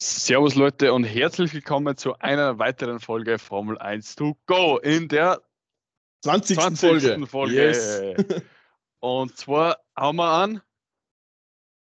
Servus 0.00 0.54
Leute 0.54 0.92
und 0.92 1.02
herzlich 1.02 1.52
willkommen 1.52 1.96
zu 1.96 2.16
einer 2.20 2.60
weiteren 2.60 3.00
Folge 3.00 3.36
Formel 3.36 3.76
1 3.78 4.14
to 4.14 4.36
go 4.46 4.78
in 4.78 5.08
der 5.08 5.42
20. 6.22 6.56
20. 6.56 6.80
Folge. 6.80 7.26
Folge. 7.26 7.54
Yes. 7.56 8.00
Und 9.00 9.36
zwar 9.36 9.78
haben 9.96 10.18
wir 10.18 10.30
an. 10.30 10.62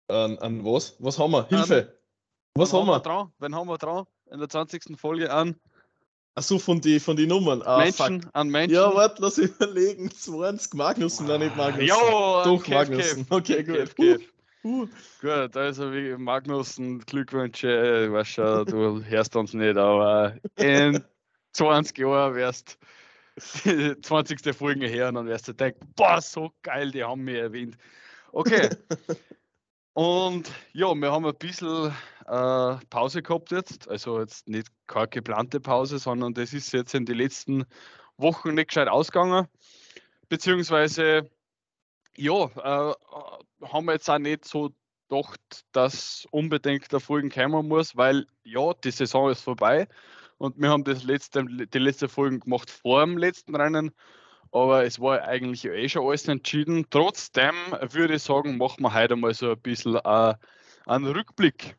An, 0.08 0.40
an 0.40 0.66
was? 0.66 0.96
Was 0.98 1.20
haben 1.20 1.34
wir? 1.34 1.48
Hilfe! 1.50 2.00
was 2.56 2.74
wen 2.74 2.80
haben 2.80 2.88
wir? 2.88 3.00
dran? 3.00 3.32
Wen 3.38 3.54
haben 3.54 3.68
wir 3.68 3.78
dran? 3.78 4.06
In 4.32 4.40
der 4.40 4.50
20. 4.50 5.00
Folge 5.00 5.32
an 5.32 5.56
Achso, 6.34 6.58
von 6.58 6.82
den 6.82 7.00
von 7.00 7.16
die 7.16 7.28
Nummern. 7.28 7.62
Ah, 7.62 7.78
Menschen, 7.78 8.24
fuck. 8.24 8.32
an 8.34 8.50
Menschen. 8.50 8.74
Ja, 8.74 8.96
warte, 8.96 9.22
lass 9.22 9.38
überlegen. 9.38 10.10
20 10.16 10.74
Magnussen, 10.74 11.28
nein, 11.28 11.42
nicht 11.42 11.56
Magnussen. 11.56 11.88
Ja, 11.88 12.44
Doch, 12.44 12.68
Magnussen. 12.68 13.28
Okay, 13.30 13.64
gut. 13.64 13.96
Kev. 13.96 14.16
Uh, 14.16 14.18
uh. 14.64 14.88
Gut, 15.22 15.58
also 15.58 15.94
wie 15.94 16.16
Magnussen, 16.18 17.00
Glückwünsche, 17.00 18.06
ich 18.06 18.12
weiß 18.12 18.28
schon, 18.28 18.66
du 18.66 19.04
hörst 19.06 19.36
uns 19.36 19.54
nicht, 19.54 19.78
aber 19.78 20.36
in 20.56 21.04
20 21.54 21.98
Jahren 21.98 22.36
wärst 22.36 22.78
die 23.66 24.00
20. 24.02 24.56
Folge 24.56 24.88
her 24.88 25.10
und 25.10 25.16
dann 25.16 25.28
wirst 25.28 25.48
du 25.48 25.54
denken, 25.54 25.92
boah, 25.96 26.22
so 26.22 26.52
geil, 26.62 26.92
die 26.92 27.04
haben 27.04 27.24
mich 27.24 27.38
erwähnt. 27.38 27.78
Okay. 28.32 28.70
Und 29.94 30.50
ja, 30.72 30.94
wir 30.94 31.12
haben 31.12 31.26
ein 31.26 31.36
bisschen 31.36 31.94
äh, 32.26 32.76
Pause 32.90 33.22
gehabt 33.22 33.52
jetzt. 33.52 33.90
Also 33.90 34.20
jetzt 34.20 34.48
nicht 34.48 34.70
keine 34.88 35.10
geplante 35.10 35.60
Pause, 35.60 36.00
sondern 36.00 36.34
das 36.34 36.54
ist 36.54 36.72
jetzt 36.72 36.94
in 36.94 37.06
den 37.06 37.18
letzten 37.18 37.66
Wochen 38.16 38.54
nicht 38.54 38.70
gescheit 38.70 38.88
ausgegangen. 38.88 39.48
Beziehungsweise, 40.30 41.30
ja, 42.16 42.46
äh, 42.46 42.94
haben 43.62 43.86
wir 43.86 43.94
jetzt 43.94 44.10
auch 44.10 44.20
nicht 44.20 44.46
so 44.46 44.72
gedacht, 45.10 45.66
dass 45.72 46.28
unbedingt 46.32 46.92
der 46.92 47.00
Folgen 47.00 47.30
kommen 47.30 47.68
muss, 47.68 47.96
weil 47.96 48.26
ja, 48.44 48.74
die 48.84 48.92
Saison 48.92 49.30
ist 49.30 49.42
vorbei 49.42 49.88
und 50.38 50.60
wir 50.60 50.70
haben 50.70 50.84
das 50.84 51.04
letzte, 51.04 51.46
die 51.46 51.80
letzte 51.80 52.08
Folge 52.08 52.40
gemacht 52.40 52.70
vor 52.70 53.02
dem 53.06 53.18
letzten 53.18 53.56
Rennen, 53.56 53.92
aber 54.52 54.86
es 54.86 55.00
war 55.00 55.22
eigentlich 55.24 55.66
eh 55.66 55.90
schon 55.90 56.08
alles 56.08 56.28
entschieden. 56.28 56.86
Trotzdem 56.90 57.54
würde 57.92 58.16
ich 58.16 58.24
sagen, 58.24 58.58
machen 58.58 58.84
wir 58.84 58.94
heute 58.94 59.16
mal 59.16 59.34
so 59.34 59.52
ein 59.52 59.60
bisschen 59.60 59.96
äh, 59.96 60.34
einen 60.86 61.08
Rückblick. 61.08 61.76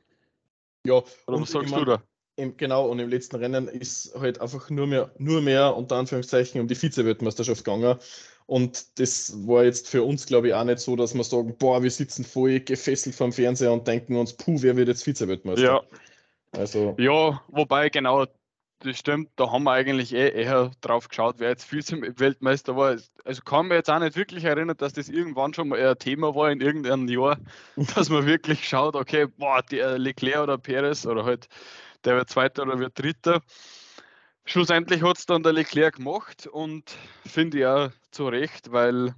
Ja, 0.84 0.94
Oder 1.27 1.37
und 1.37 1.42
was 1.42 1.50
sagst 1.50 1.75
du 1.75 1.84
da? 1.84 2.03
Im, 2.37 2.56
genau, 2.56 2.89
und 2.89 2.98
im 3.00 3.11
letzten 3.11 3.37
Rennen 3.37 3.69
ist 3.69 4.15
halt 4.15 4.41
einfach 4.41 4.70
nur 4.70 4.87
mehr, 4.87 5.11
nur 5.19 5.42
mehr 5.42 5.77
unter 5.77 5.97
Anführungszeichen 5.97 6.61
um 6.61 6.69
die 6.69 6.75
Vize-Weltmeisterschaft 6.75 7.65
gegangen. 7.65 7.98
Und 8.51 8.98
das 8.98 9.47
war 9.47 9.62
jetzt 9.62 9.89
für 9.89 10.03
uns, 10.03 10.27
glaube 10.27 10.48
ich, 10.48 10.55
auch 10.55 10.65
nicht 10.65 10.81
so, 10.81 10.97
dass 10.97 11.15
wir 11.15 11.23
sagen, 11.23 11.55
boah, 11.56 11.84
wir 11.84 11.91
sitzen 11.93 12.25
voll 12.25 12.59
gefesselt 12.59 13.15
vom 13.15 13.31
Fernseher 13.31 13.73
und 13.73 13.87
denken 13.87 14.17
uns, 14.17 14.33
puh, 14.33 14.61
wer 14.61 14.77
wird 14.77 14.89
jetzt 14.89 15.05
Vize-Weltmeister? 15.05 15.65
Ja, 15.65 15.81
Also, 16.59 16.97
ja, 16.98 17.41
wobei 17.47 17.91
genau, 17.91 18.27
das 18.81 18.98
stimmt, 18.98 19.31
da 19.37 19.53
haben 19.53 19.62
wir 19.62 19.71
eigentlich 19.71 20.12
eh 20.12 20.31
eher 20.31 20.73
drauf 20.81 21.06
geschaut, 21.09 21.37
wer 21.39 21.51
jetzt 21.51 21.62
Vize-Weltmeister 21.62 22.75
war. 22.75 22.97
Also 23.25 23.43
kann 23.43 23.69
mir 23.69 23.77
jetzt 23.77 23.89
auch 23.89 24.01
nicht 24.01 24.17
wirklich 24.17 24.43
erinnern, 24.43 24.77
dass 24.77 24.95
das 24.95 25.09
irgendwann 25.09 25.55
schon 25.55 25.69
mal 25.69 25.78
ein 25.78 25.98
Thema 26.01 26.34
war 26.34 26.51
in 26.51 26.61
irgendeinem 26.61 27.06
Jahr, 27.06 27.39
dass 27.95 28.11
man 28.11 28.27
wirklich 28.27 28.69
schaut, 28.69 28.97
okay, 28.97 29.28
boah, 29.39 29.62
der 29.62 29.97
Leclerc 29.97 30.43
oder 30.43 30.59
Perez 30.59 31.06
oder 31.06 31.25
halt 31.25 31.47
der 32.05 32.17
wird 32.17 32.31
Zweiter 32.31 32.62
oder 32.62 32.81
wird 32.81 32.98
Dritter. 32.98 33.43
Schlussendlich 34.51 35.01
hat 35.05 35.17
es 35.17 35.27
dann 35.27 35.45
der 35.45 35.53
Leclerc 35.53 35.95
gemacht 35.95 36.48
und 36.48 36.91
finde 37.25 37.59
ich 37.59 37.67
auch 37.67 37.91
zu 38.11 38.27
Recht, 38.27 38.73
weil 38.73 39.15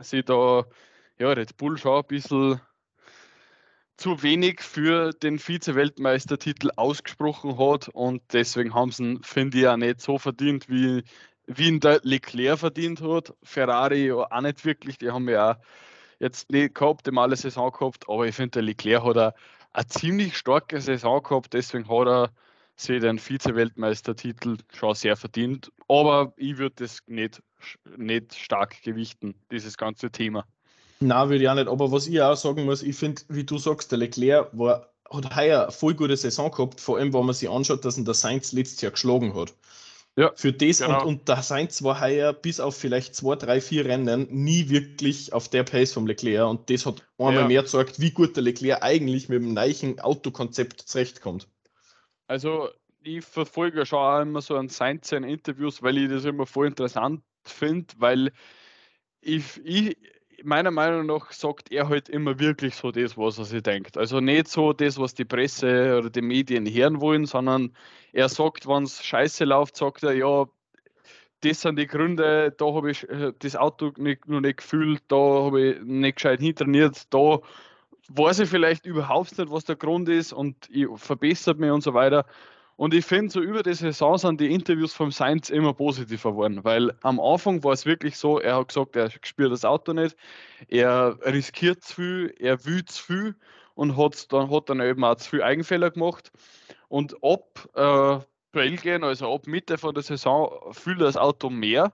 sie 0.00 0.22
da, 0.22 0.64
ja, 1.18 1.28
Red 1.28 1.58
Bull 1.58 1.76
schon 1.76 1.98
ein 2.00 2.06
bisschen 2.06 2.58
zu 3.98 4.22
wenig 4.22 4.62
für 4.62 5.10
den 5.10 5.38
Vize-Weltmeistertitel 5.38 6.70
ausgesprochen 6.74 7.58
hat 7.58 7.90
und 7.90 8.22
deswegen 8.32 8.72
haben 8.72 8.92
sie 8.92 9.02
ihn, 9.02 9.22
finde 9.22 9.58
ich, 9.58 9.68
auch 9.68 9.76
nicht 9.76 10.00
so 10.00 10.16
verdient, 10.16 10.70
wie, 10.70 11.04
wie 11.46 11.68
ihn 11.68 11.80
der 11.80 12.00
Leclerc 12.02 12.60
verdient 12.60 13.02
hat. 13.02 13.34
Ferrari 13.42 14.06
ja 14.06 14.14
auch 14.14 14.40
nicht 14.40 14.64
wirklich, 14.64 14.96
die 14.96 15.10
haben 15.10 15.28
ja 15.28 15.50
auch 15.50 15.56
jetzt 16.18 16.50
nicht 16.50 16.74
gehabt, 16.74 17.06
die 17.06 17.14
alle 17.14 17.36
Saison 17.36 17.70
gehabt, 17.70 18.08
aber 18.08 18.26
ich 18.26 18.34
finde, 18.34 18.52
der 18.52 18.62
Leclerc 18.62 19.04
hat 19.04 19.34
eine 19.74 19.86
ziemlich 19.86 20.38
starke 20.38 20.80
Saison 20.80 21.22
gehabt, 21.22 21.52
deswegen 21.52 21.90
hat 21.90 22.06
er 22.06 22.30
sich 22.76 23.00
den 23.00 23.18
Vize-Weltmeistertitel 23.18 24.56
schon 24.72 24.94
sehr 24.94 25.16
verdient, 25.16 25.72
aber 25.88 26.32
ich 26.36 26.58
würde 26.58 26.74
das 26.76 26.98
nicht, 27.06 27.42
nicht 27.96 28.34
stark 28.34 28.82
gewichten, 28.82 29.34
dieses 29.50 29.76
ganze 29.76 30.10
Thema. 30.10 30.46
Na, 31.00 31.28
würde 31.28 31.42
ich 31.44 31.48
auch 31.48 31.54
nicht. 31.54 31.68
Aber 31.68 31.92
was 31.92 32.06
ich 32.06 32.20
auch 32.22 32.36
sagen 32.36 32.64
muss, 32.64 32.82
ich 32.82 32.96
finde, 32.96 33.22
wie 33.28 33.44
du 33.44 33.58
sagst, 33.58 33.90
der 33.92 33.98
Leclerc 33.98 34.48
war, 34.56 34.92
hat 35.10 35.36
heuer 35.36 35.62
eine 35.64 35.72
voll 35.72 35.94
gute 35.94 36.16
Saison 36.16 36.50
gehabt, 36.50 36.80
vor 36.80 36.98
allem, 36.98 37.12
wenn 37.12 37.26
man 37.26 37.34
sich 37.34 37.48
anschaut, 37.50 37.84
dass 37.84 37.98
ihn 37.98 38.04
der 38.04 38.14
Sainz 38.14 38.52
letztes 38.52 38.80
Jahr 38.80 38.92
geschlagen 38.92 39.34
hat. 39.34 39.54
Ja, 40.16 40.32
Für 40.36 40.52
das 40.52 40.78
genau. 40.78 41.00
und, 41.02 41.06
und 41.06 41.28
der 41.28 41.42
Sainz 41.42 41.82
war 41.82 42.00
heuer 42.00 42.32
bis 42.32 42.60
auf 42.60 42.76
vielleicht 42.76 43.16
zwei, 43.16 43.34
drei, 43.36 43.60
vier 43.60 43.84
Rennen 43.84 44.28
nie 44.30 44.68
wirklich 44.68 45.32
auf 45.32 45.48
der 45.48 45.64
Pace 45.64 45.92
vom 45.92 46.06
Leclerc 46.06 46.48
und 46.48 46.70
das 46.70 46.86
hat 46.86 47.02
einmal 47.18 47.34
Ja. 47.42 47.48
mehr 47.48 47.62
gezeigt, 47.62 48.00
wie 48.00 48.12
gut 48.12 48.36
der 48.36 48.44
Leclerc 48.44 48.82
eigentlich 48.82 49.28
mit 49.28 49.42
dem 49.42 49.54
neuen 49.54 49.98
Autokonzept 50.00 50.82
zurechtkommt. 50.82 51.48
Also 52.26 52.70
ich 53.02 53.24
verfolge 53.24 53.84
schon 53.86 53.98
auch 53.98 54.20
immer 54.20 54.40
so 54.40 54.56
an 54.56 54.68
Sainz 54.68 55.08
seine 55.08 55.30
Interviews, 55.30 55.82
weil 55.82 55.98
ich 55.98 56.08
das 56.08 56.24
immer 56.24 56.46
voll 56.46 56.68
interessant 56.68 57.22
finde, 57.44 57.94
weil 57.98 58.32
ich, 59.20 59.60
ich 59.64 59.96
meiner 60.42 60.70
Meinung 60.70 61.06
nach 61.06 61.32
sagt 61.32 61.70
er 61.70 61.88
halt 61.88 62.08
immer 62.08 62.38
wirklich 62.38 62.74
so 62.74 62.90
das, 62.90 63.16
was 63.16 63.38
er 63.38 63.44
sich 63.44 63.62
denkt. 63.62 63.96
Also 63.96 64.20
nicht 64.20 64.48
so 64.48 64.72
das, 64.72 64.98
was 64.98 65.14
die 65.14 65.24
Presse 65.24 65.96
oder 65.98 66.10
die 66.10 66.22
Medien 66.22 66.66
hören 66.66 67.00
wollen, 67.00 67.26
sondern 67.26 67.74
er 68.12 68.28
sagt, 68.28 68.66
wenn 68.66 68.84
es 68.84 69.02
scheiße 69.02 69.44
läuft, 69.44 69.76
sagt 69.76 70.02
er, 70.02 70.12
ja, 70.12 70.46
das 71.40 71.60
sind 71.60 71.78
die 71.78 71.86
Gründe, 71.86 72.54
da 72.56 72.66
habe 72.72 72.90
ich 72.90 73.08
äh, 73.08 73.32
das 73.38 73.56
Auto 73.56 73.92
nicht, 73.96 74.26
noch 74.28 74.40
nicht 74.40 74.58
gefühlt, 74.58 75.02
da 75.08 75.16
habe 75.16 75.62
ich 75.62 75.80
nicht 75.82 76.16
gescheit 76.16 76.40
hintrainiert, 76.40 77.12
da 77.12 77.40
weiß 78.08 78.40
ich 78.40 78.48
vielleicht 78.48 78.86
überhaupt 78.86 79.38
nicht, 79.38 79.50
was 79.50 79.64
der 79.64 79.76
Grund 79.76 80.08
ist 80.08 80.32
und 80.32 80.68
ich 80.70 80.86
verbessert 80.96 81.58
mich 81.58 81.70
und 81.70 81.82
so 81.82 81.94
weiter. 81.94 82.26
Und 82.76 82.92
ich 82.92 83.04
finde, 83.04 83.30
so 83.30 83.40
über 83.40 83.62
die 83.62 83.74
Saison 83.74 84.18
sind 84.18 84.40
die 84.40 84.52
Interviews 84.52 84.92
vom 84.92 85.12
Sainz 85.12 85.48
immer 85.48 85.74
positiver 85.74 86.32
geworden, 86.32 86.64
weil 86.64 86.92
am 87.02 87.20
Anfang 87.20 87.62
war 87.62 87.72
es 87.72 87.86
wirklich 87.86 88.16
so, 88.16 88.40
er 88.40 88.56
hat 88.56 88.68
gesagt, 88.68 88.96
er 88.96 89.10
spürt 89.22 89.52
das 89.52 89.64
Auto 89.64 89.92
nicht, 89.92 90.16
er 90.68 91.16
riskiert 91.24 91.84
zu 91.84 91.94
viel, 91.94 92.34
er 92.38 92.64
will 92.64 92.84
zu 92.84 93.04
viel 93.04 93.36
und 93.74 93.96
hat 93.96 94.32
dann, 94.32 94.50
hat 94.50 94.68
dann 94.68 94.80
eben 94.80 95.04
auch 95.04 95.16
zu 95.16 95.30
viel 95.30 95.42
Eigenfehler 95.42 95.90
gemacht. 95.90 96.32
Und 96.88 97.16
ab 97.22 97.68
äh, 97.74 98.24
Belgien, 98.52 99.04
also 99.04 99.32
ab 99.32 99.46
Mitte 99.46 99.78
von 99.78 99.94
der 99.94 100.02
Saison, 100.02 100.50
fühlt 100.72 101.00
das 101.00 101.16
Auto 101.16 101.50
mehr 101.50 101.92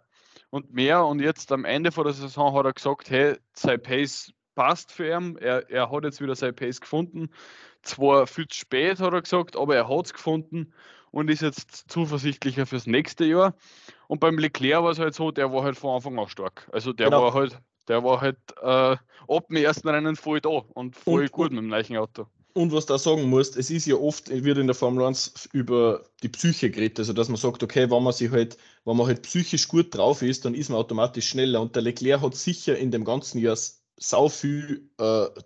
und 0.51 0.73
mehr. 0.73 1.05
Und 1.05 1.21
jetzt 1.21 1.53
am 1.53 1.65
Ende 1.65 1.93
von 1.93 2.05
der 2.05 2.15
Saison 2.15 2.55
hat 2.55 2.65
er 2.65 2.73
gesagt, 2.73 3.11
hey, 3.11 3.37
sein 3.53 3.83
Pace 3.83 4.33
passt 4.55 4.93
für 4.93 5.11
ihn. 5.17 5.37
Er, 5.39 5.69
er 5.71 5.91
hat 5.91 6.05
jetzt 6.05 6.21
wieder 6.21 6.35
sein 6.35 6.55
Pace 6.55 6.81
gefunden. 6.81 7.31
Zwar 7.83 8.27
viel 8.27 8.47
zu 8.49 8.59
spät, 8.59 9.01
hat 9.01 9.13
er 9.13 9.23
gesagt, 9.23 9.57
aber 9.57 9.75
er 9.77 9.89
hat 9.89 10.07
es 10.07 10.13
gefunden 10.13 10.73
und 11.13 11.31
ist 11.31 11.43
jetzt 11.43 11.91
zuversichtlicher 11.91 12.67
fürs 12.67 12.87
nächste 12.87 13.25
Jahr. 13.25 13.55
Und 14.07 14.21
beim 14.21 14.39
Leclerc 14.39 14.83
war 14.85 14.91
es 14.91 14.99
halt 14.99 15.15
so, 15.15 15.31
der 15.31 15.53
war 15.53 15.63
halt 15.65 15.77
von 15.77 15.97
Anfang 15.97 16.19
an 16.19 16.29
stark. 16.29 16.69
Also 16.73 16.93
der 16.93 17.07
Genau. 17.07 17.23
war 17.23 17.35
halt, 17.35 17.59
der 17.89 18.05
war 18.05 18.21
halt 18.21 18.37
äh, 18.61 18.97
ab 19.29 19.47
dem 19.49 19.57
ersten 19.57 19.89
Rennen 19.89 20.15
voll 20.17 20.41
da 20.41 20.49
und 20.51 20.95
voll 20.97 21.23
Und- 21.23 21.33
gut 21.33 21.51
mit 21.53 21.59
dem 21.63 21.69
neuen 21.69 21.97
Auto. 21.97 22.27
Und 22.53 22.73
was 22.73 22.85
du 22.85 22.95
auch 22.95 22.99
sagen 22.99 23.31
musst, 23.31 23.57
es 23.57 23.71
ist 23.71 23.87
ja 23.87 23.95
oft, 23.95 24.29
wird 24.29 24.59
in 24.59 24.67
der 24.67 24.75
Formel 24.75 25.05
1 25.05 25.49
über 25.53 26.03
die 26.25 26.29
Psyche 26.29 26.69
geredet, 26.69 26.99
also 26.99 27.13
dass 27.13 27.29
man 27.29 27.37
sagt, 27.37 27.63
okay, 27.63 27.89
wenn 27.89 28.03
man 28.03 28.13
sich 28.13 28.29
halt, 28.33 28.57
wenn 28.85 28.97
man 28.97 29.07
halt 29.07 29.23
psychisch 29.23 29.69
gut 29.69 29.97
drauf 29.97 30.21
ist, 30.23 30.45
dann 30.45 30.55
ist 30.57 30.69
man 30.69 30.81
automatisch 30.81 31.29
schneller. 31.29 31.61
Und 31.61 31.77
der 31.77 31.83
Leclerc 31.83 32.21
hat 32.23 32.35
sicher 32.35 32.77
in 32.77 32.91
dem 32.91 33.05
ganzen 33.05 33.39
Jahr 33.39 33.57
sau 34.03 34.29
viel 34.31 34.89
äh, 34.99 35.03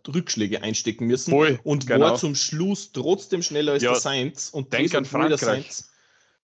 Rückschläge 0.09 0.63
einstecken 0.63 1.07
müssen 1.07 1.33
Voll, 1.33 1.59
und 1.65 1.87
genau. 1.87 2.07
war 2.07 2.17
zum 2.17 2.35
Schluss 2.37 2.93
trotzdem 2.93 3.43
schneller 3.43 3.73
als 3.73 3.83
Ja, 3.83 3.91
der 3.93 4.01
Sainz. 4.01 4.51
Und 4.51 4.73
denk 4.73 4.95
an 4.95 5.03
der 5.03 5.11
Frankreich. 5.11 5.83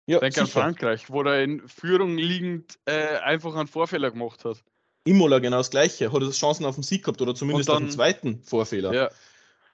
Ja, 0.08 0.20
Denk 0.20 0.38
an 0.40 0.46
sicher. 0.48 0.60
Frankreich, 0.62 1.10
wo 1.12 1.22
er 1.22 1.44
in 1.44 1.68
Führung 1.68 2.18
liegend 2.18 2.80
äh, 2.86 3.18
einfach 3.20 3.54
einen 3.56 3.68
Vorfehler 3.68 4.10
gemacht 4.10 4.44
hat. 4.44 4.64
Imola 5.04 5.38
genau 5.40 5.58
das 5.58 5.70
Gleiche, 5.70 6.12
hat 6.12 6.22
er 6.22 6.32
Chancen 6.32 6.66
auf 6.66 6.76
den 6.76 6.84
Sieg 6.84 7.04
gehabt 7.04 7.22
oder 7.22 7.36
zumindest 7.36 7.70
Und 7.70 7.74
auf 7.76 7.80
den 7.82 7.88
dann- 7.88 7.96
zweiten 7.96 8.42
Vorfehler. 8.44 8.94
Ja. 8.94 9.10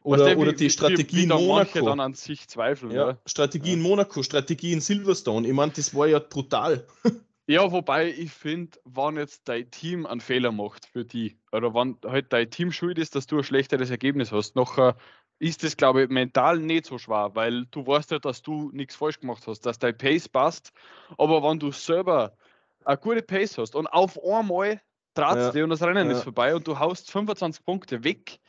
Oder, 0.01 0.35
du, 0.35 0.41
oder 0.41 0.51
die 0.53 0.65
wie- 0.65 0.69
Strategie 0.69 1.17
wie 1.17 1.23
in 1.23 1.29
dann 1.29 1.43
Monaco. 1.43 1.85
dann 1.85 1.99
an 1.99 2.13
sich 2.15 2.47
zweifeln. 2.47 2.91
Ja. 2.91 3.17
Strategie 3.25 3.73
in 3.73 3.81
Monaco, 3.81 4.21
Strategie 4.23 4.73
in 4.73 4.81
Silverstone. 4.81 5.47
Ich 5.47 5.53
meine, 5.53 5.71
das 5.71 5.95
war 5.95 6.07
ja 6.07 6.19
brutal. 6.19 6.85
Ja, 7.47 7.71
wobei 7.71 8.09
ich 8.09 8.31
finde, 8.31 8.79
wenn 8.85 9.17
jetzt 9.17 9.47
dein 9.47 9.69
Team 9.69 10.05
einen 10.07 10.19
Fehler 10.21 10.51
macht 10.51 10.87
für 10.87 11.05
die, 11.05 11.39
oder 11.51 11.73
wenn 11.75 11.97
halt 12.03 12.33
dein 12.33 12.49
Team 12.49 12.71
schuld 12.71 12.97
ist, 12.97 13.15
dass 13.15 13.27
du 13.27 13.37
ein 13.37 13.43
schlechteres 13.43 13.91
Ergebnis 13.91 14.31
hast, 14.31 14.55
nachher 14.55 14.97
ist 15.37 15.63
das, 15.63 15.77
glaube 15.77 16.03
ich, 16.03 16.09
mental 16.09 16.59
nicht 16.59 16.85
so 16.85 16.97
schwer, 16.97 17.31
weil 17.35 17.65
du 17.67 17.85
weißt 17.85 18.11
ja, 18.11 18.19
dass 18.19 18.41
du 18.41 18.71
nichts 18.71 18.95
falsch 18.95 19.19
gemacht 19.19 19.45
hast, 19.47 19.65
dass 19.65 19.77
dein 19.77 19.97
Pace 19.97 20.27
passt. 20.29 20.71
Aber 21.17 21.43
wenn 21.43 21.59
du 21.59 21.71
selber 21.71 22.35
eine 22.83 22.97
gute 22.97 23.21
Pace 23.21 23.57
hast 23.59 23.75
und 23.75 23.87
auf 23.87 24.17
einmal 24.23 24.81
tratst 25.13 25.37
Ja, 25.37 25.51
du 25.53 25.63
und 25.63 25.69
das 25.69 25.83
Rennen 25.83 26.09
ja. 26.09 26.13
ist 26.13 26.23
vorbei 26.23 26.55
und 26.55 26.67
du 26.67 26.79
haust 26.79 27.11
25 27.11 27.63
Punkte 27.65 28.03
weg, 28.03 28.39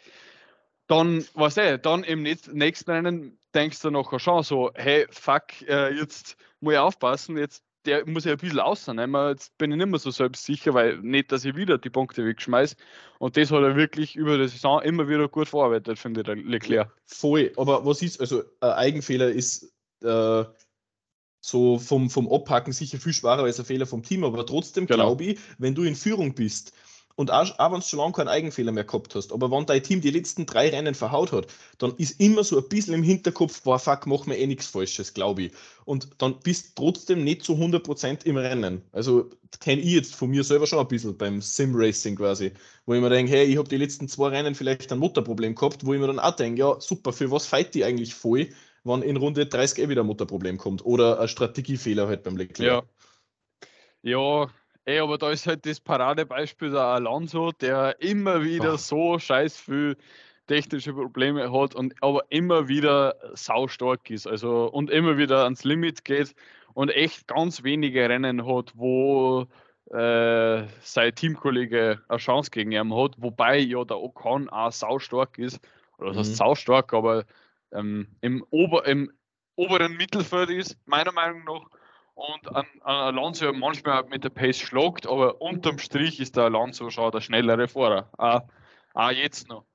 dann, 0.87 1.27
was 1.35 1.57
eh, 1.57 1.79
dann 1.79 2.05
im 2.05 2.23
nächsten 2.23 2.91
Rennen 2.91 3.39
denkst 3.55 3.81
du 3.83 3.91
nachher 3.91 4.21
schon 4.21 4.43
so, 4.45 4.71
hey, 4.75 5.07
fuck, 5.11 5.63
äh, 5.69 5.93
jetzt 5.95 6.37
muss 6.61 6.75
ich 6.75 6.79
aufpassen, 6.79 7.37
jetzt 7.37 7.66
der 7.87 8.07
muss 8.07 8.25
ja 8.25 8.33
ein 8.33 8.39
bisschen 8.39 8.61
ausnehmen. 8.61 9.29
Jetzt 9.31 9.57
bin 9.59 9.71
ich 9.71 9.79
nicht 9.79 9.89
mehr 9.89 9.99
so 9.99 10.11
selbstsicher, 10.11 10.75
weil 10.75 10.99
nicht, 10.99 11.33
dass 11.33 11.45
ich 11.45 11.57
wieder 11.57 11.79
die 11.79 11.91
Punkte 11.91 12.25
wegschmeiße. 12.25 12.77
Und 13.19 13.37
das 13.37 13.51
hat 13.51 13.63
er 13.63 13.77
wirklich 13.77 14.17
über 14.17 14.37
die 14.39 14.49
Saison 14.49 14.83
immer 14.83 15.09
wieder 15.09 15.29
gut 15.29 15.49
verarbeitet, 15.49 15.99
finde 15.99 16.21
ich, 16.21 16.27
der 16.27 16.37
Leclerc. 16.37 16.93
Voll, 17.07 17.53
aber 17.57 17.85
was 17.87 18.03
ist, 18.03 18.21
also 18.21 18.43
ein 18.61 18.71
Eigenfehler 18.73 19.31
ist 19.31 19.73
äh, 20.03 20.45
so 21.41 21.79
vom, 21.79 22.11
vom 22.11 22.31
Abhaken 22.33 22.73
sicher 22.73 22.99
viel 22.99 23.13
schwerer 23.13 23.45
als 23.45 23.61
ein 23.61 23.67
Fehler 23.67 23.87
vom 23.87 24.03
Team, 24.03 24.25
aber 24.25 24.45
trotzdem 24.45 24.87
genau. 24.87 25.05
glaube 25.05 25.25
ich, 25.25 25.39
wenn 25.59 25.75
du 25.75 25.85
in 25.85 25.95
Führung 25.95 26.35
bist, 26.35 26.73
und 27.17 27.31
auch, 27.31 27.59
auch 27.59 27.73
wenn 27.73 27.81
du 27.81 27.87
schon 27.87 27.99
lange 27.99 28.13
keinen 28.13 28.29
Eigenfehler 28.29 28.73
mehr 28.73 28.85
gehabt 28.85 29.15
hast, 29.15 29.33
aber 29.33 29.51
wenn 29.51 29.67
dein 29.67 29.83
Team 29.83 30.01
die 30.03 30.11
letzten 30.11 30.45
drei 30.45 30.69
Rennen 30.69 30.95
verhaut 30.95 31.33
hat, 31.33 31.47
dann 31.79 31.95
ist 31.97 32.21
immer 32.21 32.45
so 32.45 32.59
ein 32.59 32.69
bisschen 32.69 32.95
im 32.95 33.03
Hinterkopf, 33.03 33.63
boah, 33.63 33.79
fuck, 33.79 34.07
machen 34.07 34.31
wir 34.31 34.39
eh 34.39 34.47
nichts 34.47 34.67
Falsches, 34.67 35.15
glaube 35.15 35.45
ich. 35.45 35.53
Und 35.87 36.09
dann 36.19 36.39
bist 36.41 36.79
du 36.79 36.83
trotzdem 36.83 37.25
nicht 37.25 37.43
zu 37.43 37.55
100% 37.55 38.27
im 38.27 38.37
Rennen. 38.37 38.83
Also 38.93 39.31
kenne 39.61 39.81
ich 39.81 39.93
jetzt 39.93 40.15
von 40.15 40.29
mir 40.31 40.45
selber 40.45 40.67
schon 40.67 40.79
ein 40.79 40.89
bisschen 40.89 41.17
beim 41.17 41.41
Sim-Racing 41.41 42.17
quasi, 42.17 42.53
wo 42.85 42.93
ich 42.93 43.01
mir 43.01 43.11
denke, 43.11 43.33
hey, 43.33 43.47
ich 43.47 43.57
habe 43.57 43.69
die 43.69 43.79
letzten 43.79 44.09
zwei 44.09 44.29
Rennen 44.29 44.55
vielleicht 44.55 44.93
ein 44.93 44.99
Motorproblem 44.99 45.55
gehabt, 45.55 45.87
wo 45.87 45.95
ich 45.95 46.01
mir 46.01 46.07
dann 46.09 46.19
auch 46.19 46.37
denke, 46.37 46.61
ja, 46.61 46.81
super, 46.81 47.15
für 47.15 47.31
was 47.31 47.47
fight 47.47 47.75
die 47.75 47.85
eigentlich 47.85 48.15
voll, 48.15 48.51
wenn 48.85 49.01
in 49.01 49.17
Runde 49.17 49.47
30 49.47 49.79
eh 49.79 49.89
wieder 49.89 50.03
ein 50.03 50.07
Motorproblem 50.07 50.59
kommt 50.59 50.85
oder 50.85 51.19
ein 51.19 51.29
Strategiefehler 51.29 52.09
halt 52.09 52.25
beim 52.25 52.37
Leclerc. 52.37 52.85
Ja. 52.85 52.91
Ja, 54.03 54.51
Ey, 54.87 55.01
aber 55.01 55.19
da 55.19 55.33
ist 55.33 55.49
halt 55.49 55.67
das 55.67 55.81
Paradebeispiel 55.81 56.71
der 56.71 56.81
Alonso, 56.81 57.51
der 57.51 58.01
immer 58.01 58.45
wieder 58.45 58.75
Ach. 58.75 58.79
so 58.79 59.19
scheiß 59.19 59.59
viel 59.59 59.97
technische 60.47 60.93
Probleme 60.93 61.53
hat 61.53 61.75
und 61.75 61.93
aber 62.03 62.25
immer 62.29 62.69
wieder 62.69 63.17
saustark 63.35 64.09
ist. 64.11 64.29
Also 64.29 64.67
und 64.67 64.89
immer 64.91 65.19
wieder 65.19 65.43
ans 65.43 65.65
Limit 65.65 66.05
geht 66.05 66.37
und 66.73 66.91
echt 66.91 67.27
ganz 67.27 67.65
wenige 67.65 68.09
Rennen 68.09 68.47
hat, 68.47 68.75
wo 68.77 69.49
äh, 69.91 70.63
sein 70.83 71.15
Teamkollege 71.17 72.01
eine 72.09 72.19
Chance 72.19 72.53
gegen 72.53 72.71
ihn 72.71 72.95
hat, 72.95 73.15
wobei 73.19 73.59
ja 73.59 73.85
der 73.85 73.99
Ocon 73.99 74.49
auch 74.51 74.71
saustark 74.71 75.37
ist. 75.39 75.59
Oder 75.99 76.11
das 76.11 76.19
heißt 76.19 76.31
mhm. 76.31 76.35
saustark, 76.37 76.93
aber 76.95 77.25
ähm, 77.73 78.07
im, 78.21 78.47
Ober, 78.51 78.87
im 78.87 79.11
oberen 79.57 79.97
Mittelfeld 79.97 80.51
ist, 80.51 80.79
meiner 80.87 81.11
Meinung 81.11 81.43
nach 81.45 81.76
und 82.17 82.49
an, 82.57 82.67
an 82.81 82.97
Alonso 82.97 83.53
manchmal 83.53 84.05
mit 84.05 84.25
der 84.25 84.31
Pace 84.31 84.59
schlagt, 84.59 85.07
aber 85.07 85.41
unterm 85.41 85.79
Strich 85.79 86.19
ist 86.19 86.35
der 86.37 86.45
Alonso 86.45 86.89
schon 86.89 87.13
der 87.13 87.21
schnellere 87.21 87.69
Fahrer. 87.69 88.09
Auch, 88.17 88.41
auch 88.95 89.11
jetzt 89.11 89.49
noch. 89.49 89.67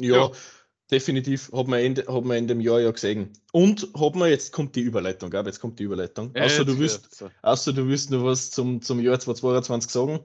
Ja, 0.00 0.16
ja. 0.16 0.30
definitiv 0.90 1.50
hat 1.52 1.68
man, 1.68 1.78
in, 1.78 1.96
hat 1.96 2.24
man 2.24 2.38
in 2.38 2.48
dem 2.48 2.60
Jahr 2.60 2.80
ja 2.80 2.90
gesehen. 2.90 3.32
Und 3.52 3.88
hat 3.96 4.16
man, 4.16 4.30
jetzt 4.30 4.52
kommt 4.52 4.74
die 4.74 4.80
Überleitung, 4.80 5.30
gell? 5.30 5.46
jetzt 5.46 5.60
kommt 5.60 5.78
die 5.78 5.84
Überleitung. 5.84 6.32
Ja, 6.34 6.42
außer, 6.42 6.64
du 6.64 6.76
wirst, 6.78 7.14
so. 7.14 7.30
außer 7.42 7.72
du 7.72 7.86
wirst 7.86 8.10
noch 8.10 8.24
was 8.24 8.50
zum, 8.50 8.82
zum 8.82 8.98
Jahr 8.98 9.20
2022 9.20 9.92
sagen. 9.92 10.24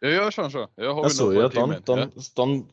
Ja, 0.00 0.08
ja, 0.10 0.32
schon, 0.32 0.50
schon. 0.50 0.66
Ja, 0.76 0.96
Achso, 0.96 1.30
ja, 1.30 1.48
dann, 1.48 1.80
dann, 1.84 1.98
ja. 1.98 2.22
dann 2.34 2.68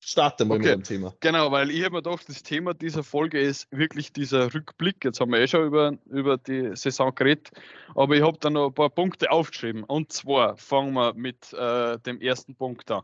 starten 0.00 0.48
wir 0.48 0.54
okay. 0.54 0.64
mit 0.64 0.72
dem 0.72 0.82
Thema. 0.84 1.14
Genau, 1.20 1.50
weil 1.50 1.70
ich 1.70 1.84
habe 1.84 1.96
mir 1.96 2.02
gedacht, 2.02 2.28
das 2.28 2.42
Thema 2.42 2.74
dieser 2.74 3.02
Folge 3.02 3.40
ist 3.40 3.66
wirklich 3.70 4.12
dieser 4.12 4.52
Rückblick. 4.54 5.04
Jetzt 5.04 5.20
haben 5.20 5.32
wir 5.32 5.40
eh 5.40 5.48
schon 5.48 5.66
über, 5.66 5.94
über 6.06 6.38
die 6.38 6.76
Saison 6.76 7.14
geredet, 7.14 7.50
aber 7.94 8.14
ich 8.14 8.22
habe 8.22 8.38
da 8.38 8.50
noch 8.50 8.68
ein 8.68 8.74
paar 8.74 8.90
Punkte 8.90 9.30
aufgeschrieben. 9.30 9.84
Und 9.84 10.12
zwar 10.12 10.56
fangen 10.56 10.94
wir 10.94 11.14
mit 11.14 11.52
äh, 11.52 11.98
dem 11.98 12.20
ersten 12.20 12.54
Punkt 12.54 12.90
an. 12.90 13.02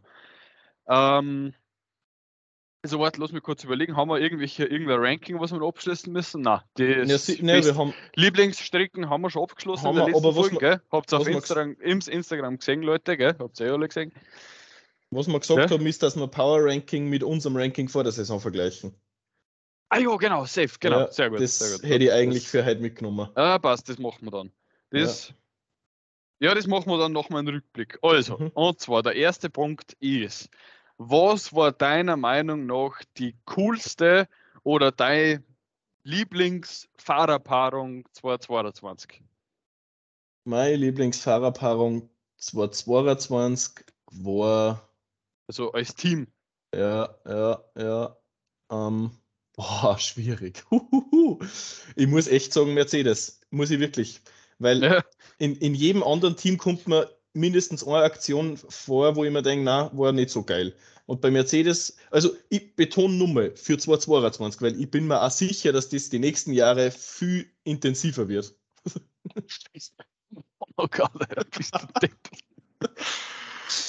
Ähm, 0.89 1.55
also 2.85 3.01
warte, 3.01 3.19
lass 3.19 3.33
mich 3.33 3.43
kurz 3.43 3.65
überlegen, 3.65 3.97
haben 3.97 4.09
wir 4.09 4.21
irgendwelche 4.21 4.67
irgendein 4.67 5.01
Ranking, 5.01 5.41
was 5.41 5.53
wir 5.53 5.63
abschließen 5.63 6.13
müssen? 6.13 6.43
Nein, 6.43 6.61
die 6.77 6.85
ja, 6.85 7.05
nee, 7.07 7.65
wir 7.65 7.77
haben 7.77 7.95
Lieblingsstrecken 8.15 9.09
haben 9.09 9.23
wir 9.23 9.31
schon 9.31 9.43
abgeschlossen 9.43 9.87
haben 9.87 9.97
in 9.97 10.05
der 10.05 10.07
letzten 10.09 10.27
aber 10.27 10.35
Folge, 10.35 10.57
gell? 10.59 10.81
Habt 10.93 11.11
ihr 11.11 11.19
auf 11.19 11.27
Instagram, 11.27 11.77
Instagram 11.81 12.59
gesehen, 12.59 12.83
Leute, 12.83 13.17
gell? 13.17 13.35
Habt 13.39 13.59
ihr 13.59 13.69
eh 13.69 13.71
alle 13.71 13.89
gesehen? 13.89 14.13
Was 15.15 15.29
wir 15.29 15.39
gesagt 15.39 15.71
ja? 15.71 15.71
haben, 15.71 15.87
ist, 15.87 16.03
dass 16.03 16.17
wir 16.17 16.27
Power 16.27 16.65
Ranking 16.65 17.09
mit 17.09 17.23
unserem 17.23 17.57
Ranking 17.57 17.89
vor 17.89 18.03
der 18.03 18.13
Saison 18.13 18.41
vergleichen. 18.41 18.93
Ah 19.89 19.99
ja, 19.99 20.17
genau, 20.17 20.45
safe, 20.45 20.77
genau, 20.81 21.03
ja, 21.03 21.13
sehr 21.13 21.31
gut. 21.31 21.41
Das 21.41 21.59
sehr 21.59 21.79
gut. 21.79 21.89
hätte 21.89 22.05
ich 22.05 22.13
eigentlich 22.13 22.43
das, 22.43 22.51
für 22.51 22.65
heute 22.65 22.81
mitgenommen. 22.81 23.29
Ah, 23.37 23.61
passt, 23.61 23.89
das 23.89 23.99
machen 23.99 24.25
wir 24.25 24.33
dann. 24.33 24.51
Das, 24.91 25.29
ja. 26.41 26.49
ja 26.49 26.55
das 26.57 26.67
machen 26.67 26.91
wir 26.91 26.99
dann 26.99 27.13
nochmal 27.13 27.39
einen 27.41 27.55
Rückblick. 27.55 27.97
Also, 28.03 28.39
mhm. 28.39 28.49
und 28.55 28.81
zwar 28.81 29.05
der 29.05 29.15
erste 29.15 29.51
Punkt 29.51 29.93
ist, 30.01 30.51
was 30.97 31.55
war 31.55 31.71
deiner 31.71 32.17
Meinung 32.17 32.67
nach 32.67 33.01
die 33.17 33.37
coolste 33.45 34.27
oder 34.65 34.91
deine 34.91 35.45
Lieblingsfahrerpaarung 36.03 38.05
2022? 38.13 39.23
Meine 40.45 40.75
Lieblingsfahrerpaarung 40.75 42.11
2022 42.39 43.85
war 44.11 44.89
also 45.49 45.73
als 45.73 45.95
Team. 45.95 46.27
Ja, 46.75 47.15
ja, 47.27 47.65
ja. 47.77 48.17
Ähm, 48.71 49.11
boah, 49.57 49.97
schwierig. 49.99 50.65
ich 51.97 52.07
muss 52.07 52.27
echt 52.27 52.53
sagen, 52.53 52.75
Mercedes. 52.75 53.41
Muss 53.51 53.71
ich 53.71 53.81
wirklich. 53.81 54.21
Weil 54.59 54.83
ja. 54.83 55.05
in, 55.39 55.57
in 55.57 55.75
jedem 55.75 56.03
anderen 56.03 56.37
Team 56.37 56.59
kommt 56.59 56.87
mir 56.89 57.11
mindestens 57.33 57.87
eine 57.87 57.99
Aktion 57.99 58.57
vor, 58.57 59.17
wo 59.17 59.25
ich 59.25 59.33
mir 59.33 59.43
denke, 59.43 59.65
na, 59.65 59.91
war 59.97 60.13
nicht 60.13 60.31
so 60.31 60.43
geil. 60.43 60.75
Und 61.07 61.21
bei 61.21 61.31
Mercedes, 61.31 61.97
also 62.11 62.35
ich 62.49 62.77
betone 62.77 63.15
nur 63.15 63.29
mal 63.29 63.57
für 63.57 63.77
2022, 63.77 64.63
weil 64.63 64.81
ich 64.81 64.91
bin 64.91 65.07
mir 65.07 65.21
auch 65.21 65.31
sicher, 65.31 65.73
dass 65.73 65.91
das 65.91 66.09
die 66.09 66.19
nächsten 66.19 66.53
Jahre 66.53 66.91
viel 66.91 67.51
intensiver 67.65 68.29
wird. 68.29 68.55
oh 70.77 70.87
Gott, 70.91 71.13
bist 71.57 71.75
du 71.75 71.87
depp. 72.01 72.31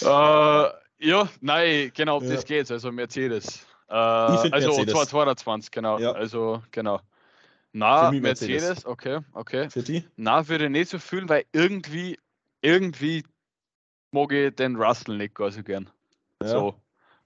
uh, 0.03 0.84
Ja, 1.05 1.29
nein, 1.39 1.91
genau, 1.93 2.19
ja. 2.21 2.33
das 2.33 2.45
geht. 2.45 2.69
Also 2.71 2.91
Mercedes. 2.91 3.65
Äh, 3.87 3.93
also 3.93 4.49
Mercedes. 4.49 4.93
2022, 4.93 5.71
genau. 5.71 5.99
Ja. 5.99 6.11
Also, 6.13 6.63
genau. 6.71 6.99
Na, 7.73 8.09
Mercedes. 8.11 8.63
Mercedes. 8.63 8.85
okay, 8.85 9.19
okay. 9.33 9.69
Für 9.69 9.83
die? 9.83 10.03
Na, 10.15 10.47
würde 10.47 10.65
ich 10.65 10.71
nicht 10.71 10.89
so 10.89 10.97
fühlen, 10.97 11.29
weil 11.29 11.45
irgendwie, 11.51 12.17
irgendwie 12.61 13.23
mag 14.11 14.31
ich 14.31 14.55
den 14.55 14.77
Russell 14.77 15.17
nicht 15.17 15.35
gar 15.35 15.51
so 15.51 15.61
gern. 15.61 15.89
Ja. 16.41 16.49
So, 16.49 16.75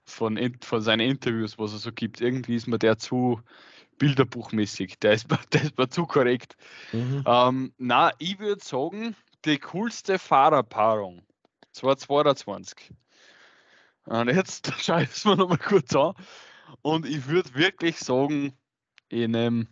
von, 0.04 0.38
von 0.60 0.82
seinen 0.82 1.08
Interviews, 1.08 1.58
was 1.58 1.72
er 1.72 1.78
so 1.78 1.92
gibt. 1.92 2.20
Irgendwie 2.20 2.56
ist 2.56 2.66
mir 2.66 2.78
der 2.78 2.98
zu 2.98 3.40
bilderbuchmäßig. 3.98 4.98
Der 4.98 5.12
ist, 5.12 5.26
der 5.52 5.62
ist 5.62 5.78
mir 5.78 5.88
zu 5.88 6.04
korrekt. 6.04 6.56
Mhm. 6.92 7.24
Ähm, 7.26 7.72
na, 7.78 8.10
ich 8.18 8.38
würde 8.38 8.62
sagen, 8.62 9.16
die 9.46 9.58
coolste 9.58 10.18
Fahrerpaarung 10.18 11.22
2022 11.72 12.92
und 14.10 14.28
jetzt 14.28 14.72
schaue 14.80 15.04
ich 15.04 15.10
es 15.10 15.24
mir 15.24 15.36
nochmal 15.36 15.58
kurz 15.58 15.94
an. 15.94 16.14
Und 16.82 17.06
ich 17.06 17.28
würde 17.28 17.54
wirklich 17.54 17.98
sagen, 17.98 18.52
in 19.08 19.36
einem, 19.36 19.68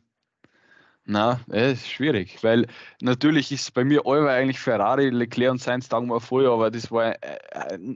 na, 1.05 1.41
es 1.49 1.81
ist 1.81 1.89
schwierig, 1.89 2.43
weil 2.43 2.67
natürlich 3.01 3.51
ist 3.51 3.75
bei 3.75 3.83
mir 3.83 4.07
allweil 4.07 4.43
eigentlich 4.43 4.61
Ferrari, 4.61 5.11
Leclerc 5.11 5.53
und 5.53 5.61
Sainz 5.61 5.89
sagen 5.89 6.07
wir 6.09 6.21
voll, 6.21 6.47
aber 6.47 6.71
das 6.71 6.91
war 6.93 7.15
äh, 7.23 7.39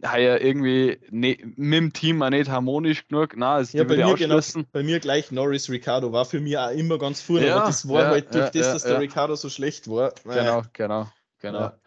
ja 0.03 0.37
irgendwie 0.37 0.99
nicht, 1.11 1.45
mit 1.57 1.79
dem 1.79 1.93
Team 1.93 2.23
auch 2.23 2.31
nicht 2.31 2.51
harmonisch 2.51 3.07
genug. 3.07 3.37
Nein, 3.37 3.61
das 3.61 3.73
ja, 3.73 3.85
bei 3.85 3.97
mir, 3.97 4.15
genau, 4.15 4.41
bei 4.73 4.83
mir 4.83 4.99
gleich 4.99 5.31
Norris 5.31 5.71
Ricardo 5.71 6.13
war 6.13 6.25
für 6.25 6.41
mich 6.41 6.59
auch 6.59 6.71
immer 6.71 6.99
ganz 6.99 7.21
vorne, 7.21 7.47
ja, 7.47 7.57
aber 7.57 7.67
das 7.67 7.89
war 7.89 8.03
ja, 8.03 8.09
halt 8.09 8.35
durch 8.35 8.47
ja, 8.47 8.51
das, 8.51 8.73
dass 8.73 8.83
der 8.83 9.01
Ricardo 9.01 9.37
so 9.37 9.49
schlecht 9.49 9.89
war. 9.89 10.13
Genau, 10.25 10.63
genau, 10.73 11.09
genau. 11.39 11.61
Ja. 11.61 11.79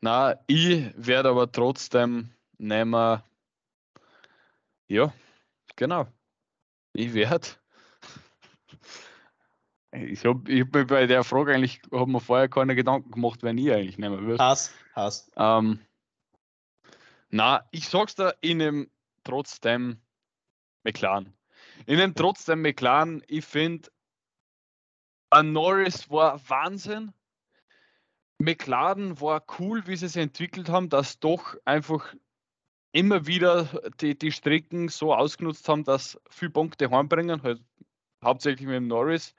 Na, 0.00 0.34
ich 0.46 0.90
werde 0.96 1.28
aber 1.28 1.52
trotzdem 1.52 2.30
nehmen 2.58 3.22
ja, 4.90 5.12
genau. 5.76 6.08
Ich 6.92 7.14
werde. 7.14 7.46
Ich 9.92 10.24
habe 10.24 10.52
ich 10.52 10.62
hab 10.62 10.74
mir 10.74 10.84
bei 10.84 11.06
der 11.06 11.24
Frage 11.24 11.54
eigentlich, 11.54 11.80
habe 11.92 12.10
mir 12.10 12.20
vorher 12.20 12.48
keine 12.48 12.74
Gedanken 12.74 13.10
gemacht, 13.10 13.42
wenn 13.42 13.56
ich 13.58 13.72
eigentlich 13.72 13.98
nehmen 13.98 14.26
würde. 14.26 14.42
Hass, 14.42 14.72
Hass. 14.94 15.30
Ähm, 15.36 15.80
na, 17.28 17.64
ich 17.70 17.88
sag's 17.88 18.16
da, 18.16 18.32
in 18.40 18.60
einem 18.60 18.90
trotzdem 19.22 20.00
McLaren. 20.82 21.32
In 21.86 22.00
einem 22.00 22.14
trotzdem 22.14 22.62
McLaren, 22.62 23.22
ich 23.28 23.44
finde, 23.44 23.90
ein 25.30 25.52
Norris 25.52 26.10
war 26.10 26.40
Wahnsinn. 26.48 27.12
McLaren 28.38 29.20
war 29.20 29.44
cool, 29.58 29.86
wie 29.86 29.96
sie 29.96 30.06
es 30.06 30.16
entwickelt 30.16 30.68
haben, 30.68 30.88
dass 30.88 31.20
doch 31.20 31.56
einfach 31.64 32.14
immer 32.92 33.26
wieder 33.26 33.64
die, 34.00 34.18
die 34.18 34.32
Strecken 34.32 34.88
so 34.88 35.14
ausgenutzt 35.14 35.68
haben, 35.68 35.84
dass 35.84 36.20
viele 36.28 36.50
Punkte 36.50 36.90
heimbringen, 36.90 37.42
halt 37.42 37.60
hauptsächlich 38.22 38.66
mit 38.66 38.76
dem 38.76 38.88
Norris. 38.88 39.34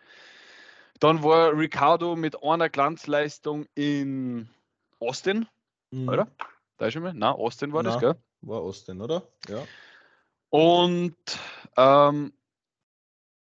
Dann 0.99 1.23
war 1.23 1.57
Ricardo 1.57 2.15
mit 2.15 2.43
einer 2.43 2.69
Glanzleistung 2.69 3.65
in 3.75 4.49
Austin, 4.99 5.47
mhm. 5.91 6.09
oder? 6.09 6.27
Da 6.77 6.87
ist 6.87 6.93
schon 6.93 7.03
mal? 7.03 7.13
Nein, 7.13 7.33
Austin 7.33 7.73
war 7.73 7.83
Na, 7.83 7.91
das, 7.91 7.99
gell? 7.99 8.15
War 8.41 8.61
Austin, 8.61 9.01
oder? 9.01 9.23
Ja. 9.47 9.63
Und 10.49 11.15
ähm, 11.77 12.33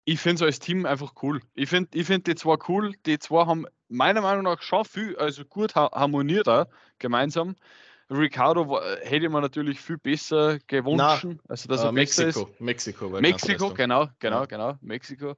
ich 0.05 0.19
finde 0.19 0.35
es 0.35 0.41
als 0.41 0.59
Team 0.59 0.85
einfach 0.85 1.13
cool. 1.21 1.41
Ich 1.53 1.69
finde 1.69 1.97
ich 1.97 2.05
find 2.07 2.27
die 2.27 2.35
zwei 2.35 2.57
cool. 2.67 2.93
Die 3.05 3.19
zwei 3.19 3.45
haben 3.45 3.65
meiner 3.87 4.21
Meinung 4.21 4.43
nach 4.43 4.61
schon 4.61 4.85
viel, 4.85 5.17
also 5.17 5.45
gut 5.45 5.75
harmoniert 5.75 6.47
auch 6.47 6.65
gemeinsam. 6.99 7.55
Ricardo 8.09 8.79
hätte 9.01 9.29
man 9.29 9.41
natürlich 9.41 9.79
viel 9.79 9.97
besser 9.97 10.59
gewünscht. 10.67 11.25
also 11.47 11.67
dass 11.67 11.83
er 11.83 11.91
Mexiko, 11.91 12.41
ist. 12.41 12.61
Mexiko, 12.61 13.09
Mexiko, 13.09 13.73
genau, 13.73 14.07
genau, 14.19 14.41
ja. 14.41 14.45
genau, 14.45 14.73
Mexiko. 14.81 15.35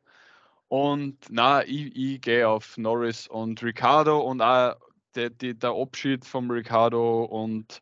Und 0.68 1.18
na, 1.30 1.64
ich, 1.64 1.96
ich 1.96 2.22
gehe 2.22 2.48
auf 2.48 2.78
Norris 2.78 3.28
und 3.28 3.64
Ricardo 3.64 4.20
und 4.20 4.42
auch 4.42 4.76
der, 5.16 5.30
der, 5.30 5.54
der 5.54 5.72
Abschied 5.72 6.26
von 6.26 6.52
Ricardo 6.52 7.24
und 7.24 7.82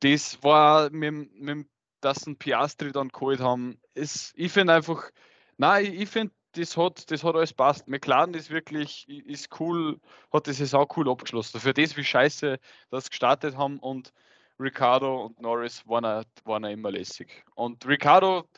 das 0.00 0.42
war 0.42 0.90
mit, 0.90 1.40
mit 1.40 1.66
dass 2.00 2.26
ein 2.26 2.36
Piastri 2.36 2.92
dann 2.92 3.08
geholt 3.08 3.40
haben. 3.40 3.80
Ist, 3.94 4.32
ich 4.36 4.52
finde 4.52 4.74
einfach, 4.74 5.10
nein, 5.56 5.86
ich, 5.86 6.02
ich 6.02 6.08
finde, 6.08 6.32
das 6.58 6.76
hat, 6.76 7.10
das 7.10 7.24
hat 7.24 7.34
alles 7.34 7.52
passt. 7.52 7.88
McLaren 7.88 8.34
ist 8.34 8.50
wirklich, 8.50 9.08
ist 9.08 9.48
cool, 9.60 9.98
hat 10.32 10.46
die 10.46 10.52
Saison 10.52 10.86
cool 10.96 11.08
abgeschlossen. 11.08 11.60
Für 11.60 11.72
das, 11.72 11.96
wie 11.96 12.04
scheiße 12.04 12.58
das 12.90 13.08
gestartet 13.08 13.56
haben 13.56 13.78
und 13.78 14.12
Ricardo 14.60 15.26
und 15.26 15.40
Norris 15.40 15.86
waren, 15.86 16.24
waren 16.44 16.64
immer 16.64 16.90
lässig. 16.90 17.44
Und 17.54 17.86
Ricardo 17.86 18.48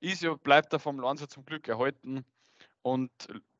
ist 0.00 0.22
ja, 0.22 0.34
bleibt 0.34 0.72
da 0.72 0.78
vom 0.78 1.00
Lanza 1.00 1.28
zum 1.28 1.44
Glück 1.44 1.66
erhalten 1.66 2.24
und 2.82 3.10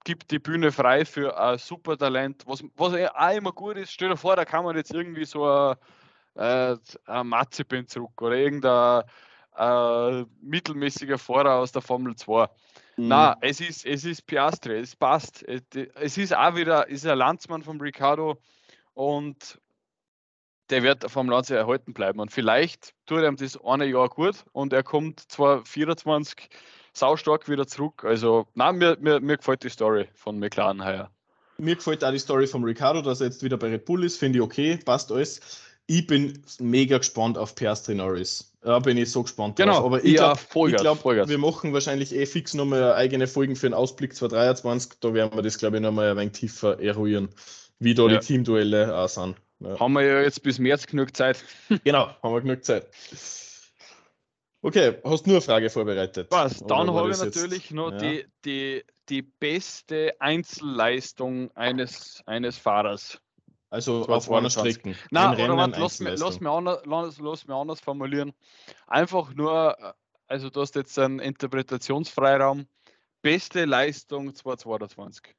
gibt 0.05 0.31
die 0.31 0.39
Bühne 0.39 0.71
frei 0.71 1.05
für 1.05 1.39
ein 1.39 1.59
super 1.59 1.99
Talent, 1.99 2.45
was, 2.47 2.63
was 2.77 2.95
auch 2.95 3.37
immer 3.37 3.53
gut 3.53 3.77
ist. 3.77 3.93
Stell 3.93 4.11
dir 4.11 4.17
vor, 4.17 4.37
da 4.37 4.45
kann 4.45 4.65
man 4.65 4.77
jetzt 4.77 4.95
irgendwie 4.95 5.25
so 5.25 5.47
ein, 5.47 5.77
äh, 6.37 6.77
ein 7.07 7.27
Mazepin 7.27 7.89
zurück 7.89 8.23
oder 8.23 8.37
irgendein 8.37 9.03
äh, 9.57 10.25
mittelmäßiger 10.41 11.19
Fahrer 11.19 11.57
aus 11.57 11.73
der 11.73 11.83
Formel 11.83 12.15
2. 12.15 12.49
Mhm. 12.99 13.09
Na, 13.09 13.37
es 13.41 13.61
ist, 13.61 13.87
es 13.87 14.05
ist 14.05 14.27
Piastri, 14.27 14.81
es 14.81 14.97
passt. 14.97 15.45
Es 15.47 16.19
ist 16.19 16.37
auch 16.37 16.57
wieder, 16.57 16.89
ist 16.89 17.07
ein 17.07 17.17
Landsmann 17.17 17.63
von 17.63 17.81
Ricardo 17.81 18.39
und 18.95 19.61
der 20.71 20.83
wird 20.83 21.09
vom 21.09 21.31
Land 21.31 21.49
erhalten 21.49 21.95
bleiben. 21.95 22.19
Und 22.19 22.33
vielleicht 22.33 22.95
tut 23.07 23.19
er 23.19 23.29
ihm 23.29 23.37
das 23.37 23.57
eine 23.65 23.87
Jahr 23.87 24.09
gut 24.09 24.45
und 24.53 24.73
er 24.73 24.83
kommt 24.83 25.21
zwar 25.21 25.65
24 25.65 26.49
saustark 26.93 27.49
wieder 27.49 27.69
zurück. 27.69 28.05
Also, 28.05 28.49
nein, 28.55 28.77
mir, 28.79 28.99
mir, 29.01 29.21
mir 29.21 29.37
gefällt 29.37 29.63
die 29.63 29.71
Story 29.71 30.09
von 30.15 30.41
McLaren 30.41 30.85
heuer. 30.85 31.09
Mir 31.59 31.77
gefällt 31.77 32.03
auch 32.03 32.11
die 32.11 32.19
Story 32.19 32.49
von 32.49 32.65
Ricardo, 32.65 33.01
dass 33.01 33.21
er 33.21 33.29
jetzt 33.29 33.45
wieder 33.45 33.57
bei 33.57 33.69
Red 33.69 33.85
Bull 33.85 34.03
ist, 34.03 34.19
finde 34.19 34.41
ich 34.41 34.45
okay, 34.45 34.77
passt 34.77 35.13
alles. 35.13 35.63
Ich 35.87 36.07
bin 36.09 36.43
mega 36.59 36.99
gespannt 36.99 37.39
auf 37.39 37.55
Piastri 37.55 37.95
Norris. 37.95 38.48
Da 38.61 38.81
bin 38.81 38.97
ich 38.97 39.11
so 39.13 39.23
gespannt 39.23 39.57
genau. 39.57 39.75
drauf. 39.75 39.85
Aber 39.85 40.05
ich 40.05 40.15
ja, 40.15 40.35
glaube, 40.35 40.77
glaub, 40.77 41.29
wir 41.29 41.39
machen 41.39 41.73
wahrscheinlich 41.73 42.13
eh 42.13 42.27
fix 42.27 42.55
nochmal 42.55 42.95
eigene 42.95 43.27
Folgen 43.27 43.55
für 43.55 43.69
den 43.69 43.75
Ausblick 43.75 44.15
2023. 44.17 44.99
Da 45.01 45.15
werden 45.15 45.37
wir 45.37 45.43
das, 45.43 45.59
glaube 45.59 45.77
ich, 45.77 45.83
nochmal 45.83 46.11
ein 46.11 46.17
wenig 46.17 46.33
tiefer 46.33 46.81
eruieren, 46.81 47.29
wie 47.79 47.95
da 47.95 48.07
ja. 48.09 48.19
die 48.19 48.27
Teamduelle 48.27 48.97
auch 48.97 49.09
sind. 49.09 49.37
Ja. 49.61 49.79
Haben 49.79 49.93
wir 49.93 50.03
ja 50.03 50.23
jetzt 50.23 50.43
bis 50.43 50.59
März 50.59 50.87
genug 50.87 51.17
Zeit. 51.17 51.45
genau, 51.85 52.11
haben 52.23 52.35
wir 52.35 52.41
genug 52.41 52.65
Zeit. 52.65 52.89
Okay, 54.61 54.97
hast 55.05 55.25
du 55.25 55.31
nur 55.31 55.37
eine 55.37 55.41
Frage 55.41 55.71
vorbereitet? 55.71 56.27
Was? 56.31 56.59
Dann 56.59 56.93
habe 56.93 57.11
ich 57.11 57.19
natürlich 57.19 57.65
jetzt? 57.65 57.73
noch 57.73 57.93
ja. 57.93 57.99
die, 57.99 58.27
die, 58.45 58.85
die 59.09 59.23
beste 59.23 60.15
Einzelleistung 60.19 61.51
eines, 61.55 62.23
eines 62.27 62.59
Fahrers. 62.59 63.21
Also 63.71 64.07
auf 64.07 64.31
einer 64.31 64.49
Strecke. 64.49 64.95
Nein, 65.11 65.35
oder 65.35 65.57
warte, 65.57 65.81
lass, 65.81 66.01
mir, 66.01 66.15
lass, 66.17 66.41
mir 66.41 66.51
anders, 66.51 66.83
lass, 66.87 67.19
lass 67.19 67.47
mir 67.47 67.55
anders 67.55 67.81
formulieren. 67.81 68.33
Einfach 68.87 69.35
nur, 69.35 69.95
also 70.27 70.49
du 70.49 70.61
hast 70.63 70.75
jetzt 70.75 70.99
einen 70.99 71.19
Interpretationsfreiraum. 71.19 72.67
Beste 73.21 73.67
Leistung 73.67 74.35
2022. 74.35 75.35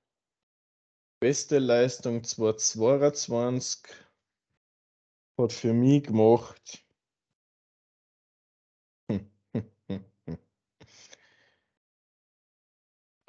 Beste 1.20 1.60
Leistung 1.60 2.24
2022 2.24 3.84
hat 5.38 5.54
für 5.54 5.74
mich 5.74 6.04
gemacht. 6.04 6.86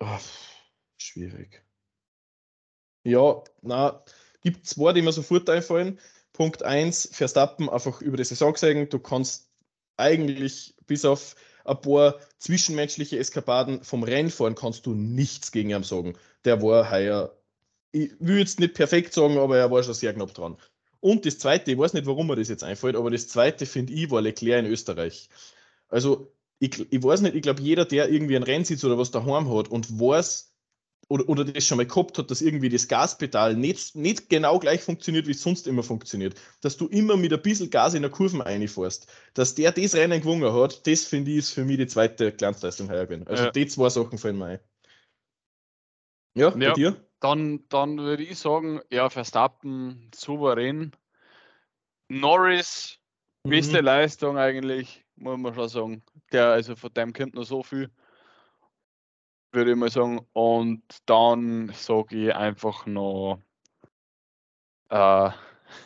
Oh, 0.02 0.18
schwierig. 0.96 1.62
Ja, 3.04 3.44
na, 3.60 4.02
gibt 4.42 4.66
zwei, 4.66 4.92
die 4.92 5.02
mir 5.02 5.12
sofort 5.12 5.48
einfallen. 5.50 5.98
Punkt 6.32 6.62
1, 6.62 7.10
Verstappen 7.12 7.68
einfach 7.68 8.00
über 8.00 8.16
die 8.16 8.24
Saison 8.24 8.56
sagen, 8.56 8.88
du 8.88 8.98
kannst 8.98 9.48
eigentlich 9.96 10.74
bis 10.86 11.04
auf 11.04 11.36
ein 11.64 11.80
paar 11.80 12.18
zwischenmenschliche 12.38 13.18
Eskapaden 13.18 13.82
vom 13.84 14.02
Rennfahren 14.02 14.54
kannst 14.54 14.86
du 14.86 14.94
nichts 14.94 15.52
gegen 15.52 15.70
ihn 15.70 15.82
sagen. 15.82 16.14
Der 16.44 16.62
war 16.62 16.90
heuer, 16.90 17.36
ich 17.92 18.12
will 18.18 18.38
jetzt 18.38 18.60
nicht 18.60 18.74
perfekt 18.74 19.12
sagen, 19.12 19.38
aber 19.38 19.58
er 19.58 19.70
war 19.70 19.82
schon 19.82 19.94
sehr 19.94 20.14
knapp 20.14 20.32
dran. 20.34 20.56
Und 21.00 21.26
das 21.26 21.38
zweite, 21.38 21.72
ich 21.72 21.78
weiß 21.78 21.94
nicht, 21.94 22.06
warum 22.06 22.26
mir 22.26 22.36
das 22.36 22.48
jetzt 22.48 22.64
einfällt, 22.64 22.96
aber 22.96 23.10
das 23.10 23.28
zweite, 23.28 23.66
finde 23.66 23.92
ich, 23.92 24.10
war 24.10 24.20
Leclerc 24.20 24.64
in 24.64 24.70
Österreich. 24.70 25.28
Also, 25.88 26.32
ich, 26.58 26.86
ich 26.92 27.02
weiß 27.02 27.22
nicht, 27.22 27.34
ich 27.34 27.42
glaube, 27.42 27.62
jeder, 27.62 27.86
der 27.86 28.10
irgendwie 28.10 28.36
einen 28.36 28.44
Rennsitz 28.44 28.84
oder 28.84 28.98
was 28.98 29.10
daheim 29.10 29.52
hat 29.54 29.68
und 29.68 29.98
weiß 29.98 30.49
oder, 31.10 31.28
oder 31.28 31.44
das 31.44 31.66
schon 31.66 31.76
mal 31.76 31.86
gehabt 31.86 32.16
hat, 32.18 32.30
dass 32.30 32.40
irgendwie 32.40 32.68
das 32.68 32.86
Gaspedal 32.86 33.56
nicht, 33.56 33.96
nicht 33.96 34.30
genau 34.30 34.60
gleich 34.60 34.80
funktioniert, 34.80 35.26
wie 35.26 35.32
es 35.32 35.42
sonst 35.42 35.66
immer 35.66 35.82
funktioniert, 35.82 36.40
dass 36.60 36.76
du 36.76 36.86
immer 36.86 37.16
mit 37.16 37.32
ein 37.32 37.42
bisschen 37.42 37.68
Gas 37.68 37.94
in 37.94 38.02
der 38.02 38.12
Kurve 38.12 38.44
reinfährst, 38.46 39.12
dass 39.34 39.56
der 39.56 39.72
das 39.72 39.96
Rennen 39.96 40.20
gewonnen 40.20 40.52
hat, 40.52 40.86
das 40.86 41.04
finde 41.04 41.32
ich 41.32 41.38
ist 41.38 41.50
für 41.50 41.64
mich 41.64 41.78
die 41.78 41.88
zweite 41.88 42.30
Glanzleistung 42.30 42.88
heuer 42.88 43.06
gewesen. 43.06 43.26
Also, 43.26 43.44
ja. 43.44 43.50
die 43.50 43.66
zwei 43.66 43.88
Sachen 43.88 44.18
fallen 44.18 44.38
mir 44.38 44.46
ein. 44.46 44.58
Ja, 46.34 46.50
bei 46.50 46.66
ja. 46.66 46.72
dir? 46.74 47.04
Dann, 47.18 47.68
dann 47.68 47.98
würde 47.98 48.22
ich 48.22 48.38
sagen, 48.38 48.80
ja, 48.90 49.10
Verstappen 49.10 50.10
souverän. 50.14 50.92
Norris, 52.08 52.98
mhm. 53.42 53.50
beste 53.50 53.80
Leistung 53.80 54.38
eigentlich, 54.38 55.04
muss 55.16 55.38
man 55.38 55.54
schon 55.54 55.68
sagen. 55.68 56.02
Der, 56.30 56.50
also 56.50 56.76
von 56.76 56.94
dem 56.94 57.12
kommt 57.12 57.34
noch 57.34 57.44
so 57.44 57.64
viel, 57.64 57.90
würde 59.52 59.72
ich 59.72 59.76
mal 59.76 59.90
sagen. 59.90 60.26
Und 60.32 60.82
dann 61.06 61.72
sage 61.74 62.16
ich 62.16 62.34
einfach 62.34 62.86
noch 62.86 63.40
äh, 64.90 65.30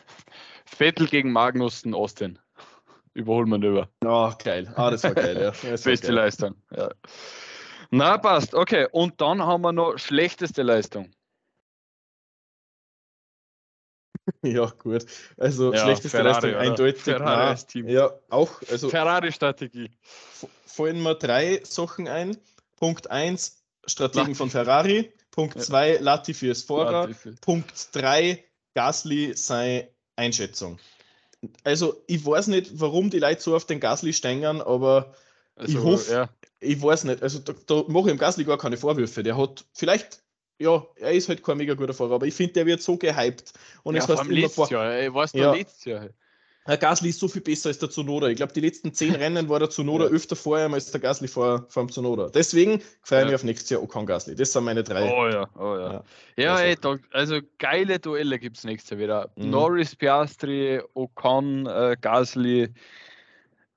Vettel 0.67 1.09
gegen 1.09 1.33
Magnussen 1.33 1.95
Austin. 1.95 2.39
Überholen 3.15 3.49
wir 3.49 3.69
über. 3.69 3.89
Oh, 4.05 4.33
geil. 4.43 4.73
Ah, 4.75 4.91
das 4.91 5.05
war 5.05 5.15
geil, 5.15 5.41
ja. 5.41 5.51
Beste 5.71 6.07
geil. 6.09 6.15
Leistung. 6.15 6.57
Ja. 6.77 6.91
Na, 7.91 8.19
passt. 8.19 8.55
Okay. 8.55 8.89
Und 8.91 9.21
dann 9.21 9.43
haben 9.43 9.63
wir 9.63 9.73
noch 9.73 9.99
schlechteste 9.99 10.63
Leistung. 10.63 11.13
Ja, 14.43 14.73
gut. 14.79 15.05
Also 15.37 15.73
ja, 15.73 15.81
schlechteste 15.81 16.17
Ferrari, 16.17 16.33
Leistung 16.33 16.51
oder? 16.51 16.61
eindeutig. 16.61 17.03
Ferrari 17.03 17.57
Team. 17.67 17.89
Ja, 17.89 18.11
auch. 18.31 18.63
Also 18.71 18.89
Ferrari-Strategie. 18.89 19.91
Fallen 20.65 21.03
mir 21.03 21.15
drei 21.15 21.61
Sachen 21.63 22.09
ein. 22.09 22.37
Punkt 22.77 23.11
1, 23.11 23.63
Strategen 23.87 24.21
Latifi. 24.21 24.35
von 24.35 24.51
Ferrari. 24.51 25.13
Punkt 25.31 25.61
2, 25.61 25.95
ja. 25.95 26.01
Latifi 26.01 26.51
ist 26.51 26.67
Fahrer. 26.67 27.11
Punkt 27.41 27.89
3, 27.93 28.45
Gasly 28.75 29.33
seine 29.37 29.89
Einschätzung. 30.17 30.79
Also, 31.63 32.03
ich 32.07 32.25
weiß 32.25 32.47
nicht, 32.49 32.81
warum 32.81 33.11
die 33.11 33.19
Leute 33.19 33.41
so 33.41 33.55
auf 33.55 33.67
den 33.67 33.81
Gasly 33.81 34.13
stängern, 34.13 34.61
aber 34.61 35.15
also, 35.57 35.79
ich 35.79 35.85
hoffe, 35.85 36.13
ja. 36.13 36.29
ich 36.61 36.81
weiß 36.81 37.05
nicht. 37.05 37.23
Also, 37.23 37.41
da, 37.41 37.53
da 37.67 37.85
mache 37.89 38.09
ich 38.09 38.15
dem 38.15 38.19
Gasly 38.19 38.45
gar 38.45 38.59
keine 38.59 38.77
Vorwürfe. 38.77 39.23
Der 39.23 39.37
hat 39.37 39.65
vielleicht 39.73 40.25
ja, 40.59 40.87
er 40.97 41.13
ist 41.13 41.29
halt 41.29 41.43
kein 41.43 41.57
mega 41.57 41.75
guter 41.75 41.95
Fahrer, 41.95 42.15
aber 42.15 42.27
ich 42.27 42.35
finde, 42.35 42.53
der 42.55 42.67
wird 42.67 42.81
so 42.81 42.97
gehypt. 42.97 43.53
Und 43.83 43.97
ja, 43.97 44.03
es 44.03 44.09
heißt 44.09 44.31
immer, 44.31 44.49
boah, 44.49 44.71
Jahr, 44.71 44.93
ey, 44.93 45.13
weißt 45.13 45.35
du, 45.35 45.39
ja, 45.39 45.53
letztes 45.53 45.85
Jahr. 45.85 46.09
Herr 46.67 46.79
Gasly 46.79 47.11
ist 47.11 47.21
so 47.21 47.29
viel 47.29 47.43
besser 47.43 47.69
als 47.69 47.79
der 47.79 47.91
Zunoda. 47.91 48.29
Ich 48.29 48.37
glaube, 48.37 48.55
die 48.55 48.61
letzten 48.61 48.95
zehn 48.95 49.15
Rennen 49.15 49.51
war 49.51 49.59
der 49.59 49.69
Zunoda 49.69 50.07
ja. 50.07 50.11
öfter 50.11 50.35
vorher 50.35 50.73
als 50.73 50.91
der 50.91 51.01
Gasly 51.01 51.29
vor, 51.29 51.67
vor 51.69 51.85
dem 51.85 51.93
Zunoda. 51.93 52.31
Deswegen 52.31 52.81
freue 53.03 53.21
ich 53.21 53.27
mich 53.27 53.35
auf 53.35 53.45
nächstes 53.45 53.69
Jahr 53.69 53.83
Ocon 53.83 54.07
Gasly. 54.07 54.35
Das 54.35 54.53
sind 54.53 54.65
meine 54.65 54.83
drei. 54.83 55.03
Oh 55.13 55.29
ja, 55.29 55.47
oh 55.57 55.77
ja. 55.77 55.93
Ja, 55.93 56.03
ja 56.37 56.61
ey, 56.61 56.77
da, 56.81 56.97
also 57.13 57.41
geile 57.59 57.99
Duelle 57.99 58.39
gibt 58.39 58.57
es 58.57 58.65
nächstes 58.65 58.91
Jahr 58.91 59.01
wieder. 59.01 59.31
Mhm. 59.37 59.51
Norris, 59.51 59.95
Piastri, 59.95 60.81
Ocon, 60.95 61.67
äh, 61.67 61.99
Gasly. 62.01 62.73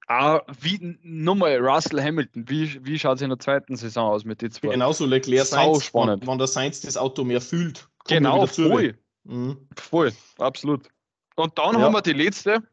Ah, 0.07 0.39
wie, 0.61 0.97
nochmal 1.03 1.57
Russell 1.57 2.01
Hamilton, 2.01 2.45
wie, 2.47 2.79
wie 2.85 2.97
schaut 2.97 3.17
es 3.17 3.21
in 3.21 3.29
der 3.29 3.39
zweiten 3.39 3.75
Saison 3.75 4.13
aus 4.13 4.23
mit 4.23 4.41
den 4.41 4.51
zwei? 4.51 4.69
Genauso 4.69 5.05
Leclerc 5.05 5.45
Sainz, 5.45 5.83
spannend. 5.83 6.25
Wenn, 6.25 6.37
der 6.37 6.47
Sainz 6.47 6.79
das 6.79 6.95
Auto 6.95 7.25
mehr 7.25 7.41
fühlt. 7.41 7.89
Genau, 8.07 8.45
voll. 8.45 8.97
Mhm. 9.25 9.57
Voll, 9.75 10.13
absolut. 10.37 10.87
Und 11.35 11.57
dann 11.57 11.75
ja. 11.75 11.81
haben 11.81 11.93
wir 11.93 12.01
die 12.01 12.13
letzte. 12.13 12.63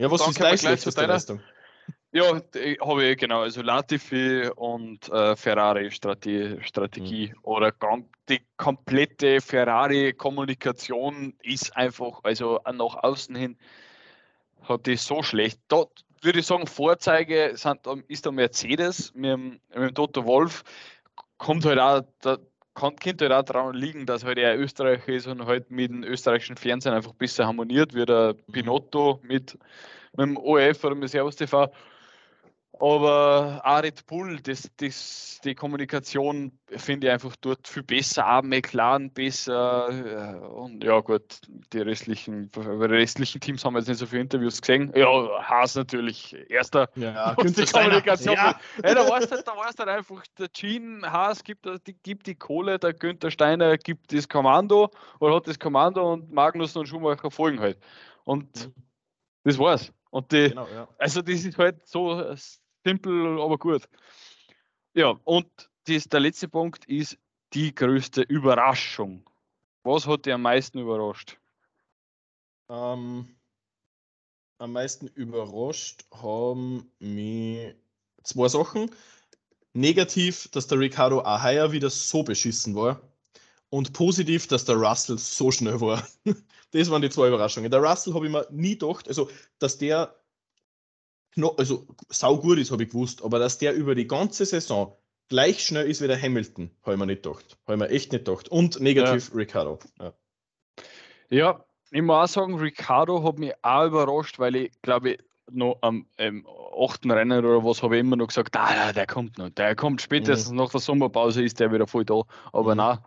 Ja, 0.00 0.10
was 0.10 0.26
ist 0.26 0.36
gleich 0.36 0.60
schlechteste 0.60 1.04
Leistung? 1.04 1.42
Ja, 2.12 2.40
habe 2.80 3.04
ich 3.04 3.18
genau. 3.18 3.42
Also 3.42 3.60
Latifi 3.60 4.48
und 4.56 5.06
äh, 5.10 5.36
Ferrari 5.36 5.90
Strategie, 5.90 6.56
Strategie 6.62 7.28
mhm. 7.28 7.38
oder 7.42 7.70
die 8.30 8.40
komplette 8.56 9.42
Ferrari-Kommunikation 9.42 11.34
ist 11.42 11.76
einfach, 11.76 12.20
also 12.22 12.60
nach 12.64 12.94
außen 13.02 13.36
hin 13.36 13.58
hat 14.62 14.86
die 14.86 14.96
so 14.96 15.22
schlecht. 15.22 15.60
Dort 15.68 16.06
würde 16.22 16.38
ich 16.38 16.46
sagen, 16.46 16.66
Vorzeige 16.66 17.52
sind, 17.56 17.80
ist 18.08 18.24
der 18.24 18.32
Mercedes 18.32 19.12
mit 19.14 19.32
dem, 19.32 19.60
mit 19.68 19.76
dem 19.76 19.94
Toto 19.94 20.24
Wolf. 20.24 20.64
Kommt 21.36 21.66
halt 21.66 21.78
auch, 21.78 22.00
da, 22.22 22.38
kann, 22.80 22.96
könnte 22.96 23.28
halt 23.28 23.34
auch 23.34 23.52
daran 23.52 23.74
liegen, 23.74 24.06
dass 24.06 24.24
halt 24.24 24.38
er 24.38 24.58
Österreicher 24.58 25.08
ist 25.08 25.26
und 25.26 25.46
halt 25.46 25.70
mit 25.70 25.90
dem 25.90 26.02
österreichischen 26.02 26.56
Fernsehen 26.56 26.94
einfach 26.94 27.12
besser 27.12 27.46
harmoniert, 27.46 27.94
wie 27.94 28.06
der 28.06 28.34
Pinotto 28.50 29.20
mit, 29.22 29.58
mit 30.16 30.26
dem 30.26 30.36
ORF 30.36 30.82
oder 30.84 30.94
mit 30.94 31.10
Servus 31.10 31.36
TV. 31.36 31.70
Aber 32.80 33.60
auch 33.62 33.82
Red 33.82 34.06
Bull, 34.06 34.40
das, 34.40 34.70
das, 34.78 35.38
die 35.44 35.54
Kommunikation 35.54 36.58
finde 36.68 37.08
ich 37.08 37.12
einfach 37.12 37.36
dort 37.36 37.68
viel 37.68 37.82
besser, 37.82 38.26
auch 38.26 38.42
McLaren 38.42 39.12
besser. 39.12 39.90
Äh, 39.90 40.46
und 40.46 40.82
ja, 40.82 40.98
gut, 41.00 41.42
die 41.74 41.78
restlichen, 41.80 42.50
die 42.50 42.60
restlichen 42.60 43.38
Teams 43.38 43.66
haben 43.66 43.76
jetzt 43.76 43.88
nicht 43.88 43.98
so 43.98 44.06
viele 44.06 44.22
Interviews 44.22 44.62
gesehen. 44.62 44.90
Ja, 44.96 45.06
Haas 45.42 45.74
natürlich, 45.74 46.34
erster. 46.48 46.88
Ja, 46.94 47.34
die 47.44 47.66
Kommunikation. 47.66 48.34
Ja. 48.34 48.58
Ja, 48.82 48.94
da 48.94 49.08
weißt 49.10 49.30
du 49.30 49.36
halt, 49.36 49.46
da 49.46 49.56
weißt 49.56 49.78
du 49.78 49.84
halt 49.84 49.98
einfach, 49.98 50.22
der 50.38 50.48
Gene 50.48 51.12
Haas 51.12 51.44
gibt, 51.44 51.66
die, 51.86 51.92
gibt 52.02 52.26
die 52.26 52.34
Kohle, 52.34 52.78
der 52.78 52.94
Günther 52.94 53.30
Steiner 53.30 53.76
gibt 53.76 54.10
das 54.10 54.26
Kommando 54.26 54.90
oder 55.18 55.36
hat 55.36 55.46
das 55.46 55.58
Kommando 55.58 56.14
und 56.14 56.32
Magnus 56.32 56.74
und 56.76 56.86
Schumacher 56.86 57.30
folgen 57.30 57.60
halt. 57.60 57.78
Und 58.24 58.68
Mhm. 58.68 58.74
das 59.44 59.58
war's. 59.58 59.92
Und 60.10 60.32
die, 60.32 60.48
Genau, 60.48 60.66
ja. 60.74 60.88
also 60.98 61.20
das 61.22 61.44
ist 61.44 61.58
halt 61.58 61.86
so 61.86 62.34
simpel, 62.84 63.40
aber 63.40 63.58
gut. 63.58 63.88
Ja, 64.94 65.18
und 65.24 65.46
das, 65.86 66.04
der 66.04 66.20
letzte 66.20 66.48
Punkt 66.48 66.84
ist 66.86 67.18
die 67.52 67.74
größte 67.74 68.22
Überraschung. 68.22 69.28
Was 69.82 70.06
hat 70.06 70.26
dich 70.26 70.34
am 70.34 70.42
meisten 70.42 70.78
überrascht? 70.78 71.38
Ähm, 72.68 73.36
am 74.58 74.72
meisten 74.72 75.08
überrascht 75.08 76.04
haben 76.12 76.92
mich 76.98 77.74
zwei 78.22 78.48
Sachen. 78.48 78.90
Negativ, 79.72 80.48
dass 80.48 80.66
der 80.66 80.78
Ricardo 80.78 81.22
Ahaya 81.22 81.72
wieder 81.72 81.90
so 81.90 82.22
beschissen 82.22 82.74
war. 82.74 83.00
Und 83.70 83.92
positiv, 83.92 84.48
dass 84.48 84.64
der 84.64 84.76
Russell 84.76 85.18
so 85.18 85.50
schnell 85.50 85.80
war. 85.80 86.06
Das 86.72 86.88
waren 86.88 87.02
die 87.02 87.10
zwei 87.10 87.26
Überraschungen. 87.26 87.68
Der 87.68 87.80
Russell 87.80 88.14
habe 88.14 88.26
ich 88.26 88.32
mir 88.32 88.46
nie 88.52 88.78
gedacht, 88.78 89.08
also 89.08 89.28
dass 89.58 89.76
der 89.76 90.19
kno- 91.34 91.54
also 91.58 91.86
saugut 92.08 92.58
ist, 92.58 92.70
habe 92.70 92.82
ich 92.84 92.90
gewusst, 92.90 93.22
aber 93.22 93.38
dass 93.38 93.58
der 93.58 93.74
über 93.74 93.94
die 93.94 94.06
ganze 94.06 94.44
Saison 94.44 94.96
gleich 95.28 95.64
schnell 95.64 95.88
ist 95.88 96.02
wie 96.02 96.08
der 96.08 96.20
Hamilton, 96.20 96.70
habe 96.82 96.94
ich 96.94 96.98
mir 96.98 97.06
nicht 97.06 97.22
gedacht. 97.22 97.56
Habe 97.66 97.74
ich 97.74 97.78
mir 97.78 97.88
echt 97.94 98.12
nicht 98.12 98.24
gedacht. 98.24 98.48
Und 98.48 98.80
negativ 98.80 99.32
Ricardo. 99.34 99.78
Ja. 100.00 100.12
Ja, 101.30 101.64
ich 101.92 102.02
muss 102.02 102.16
auch 102.16 102.26
sagen, 102.42 102.58
Ricardo 102.58 103.22
hat 103.22 103.38
mich 103.38 103.52
auch 103.62 103.86
überrascht, 103.86 104.38
weil 104.38 104.56
ich 104.56 104.82
glaube, 104.82 105.18
noch 105.52 105.78
am 105.82 106.06
ähm, 106.18 106.46
achten 106.78 107.10
Rennen 107.10 107.44
oder 107.44 107.64
was 107.64 107.82
habe 107.82 107.96
ich 107.96 108.00
immer 108.00 108.16
noch 108.16 108.28
gesagt, 108.28 108.56
ah, 108.56 108.72
ja, 108.74 108.92
der 108.92 109.06
kommt 109.06 109.38
noch, 109.38 109.50
der 109.50 109.74
kommt 109.74 110.00
spätestens 110.00 110.52
nach 110.52 110.70
der 110.70 110.80
Sommerpause 110.80 111.42
ist 111.42 111.58
der 111.58 111.72
wieder 111.72 111.86
voll 111.88 112.04
da. 112.04 112.22
Aber 112.52 112.74
Mhm. 112.74 112.78
na, 112.78 113.04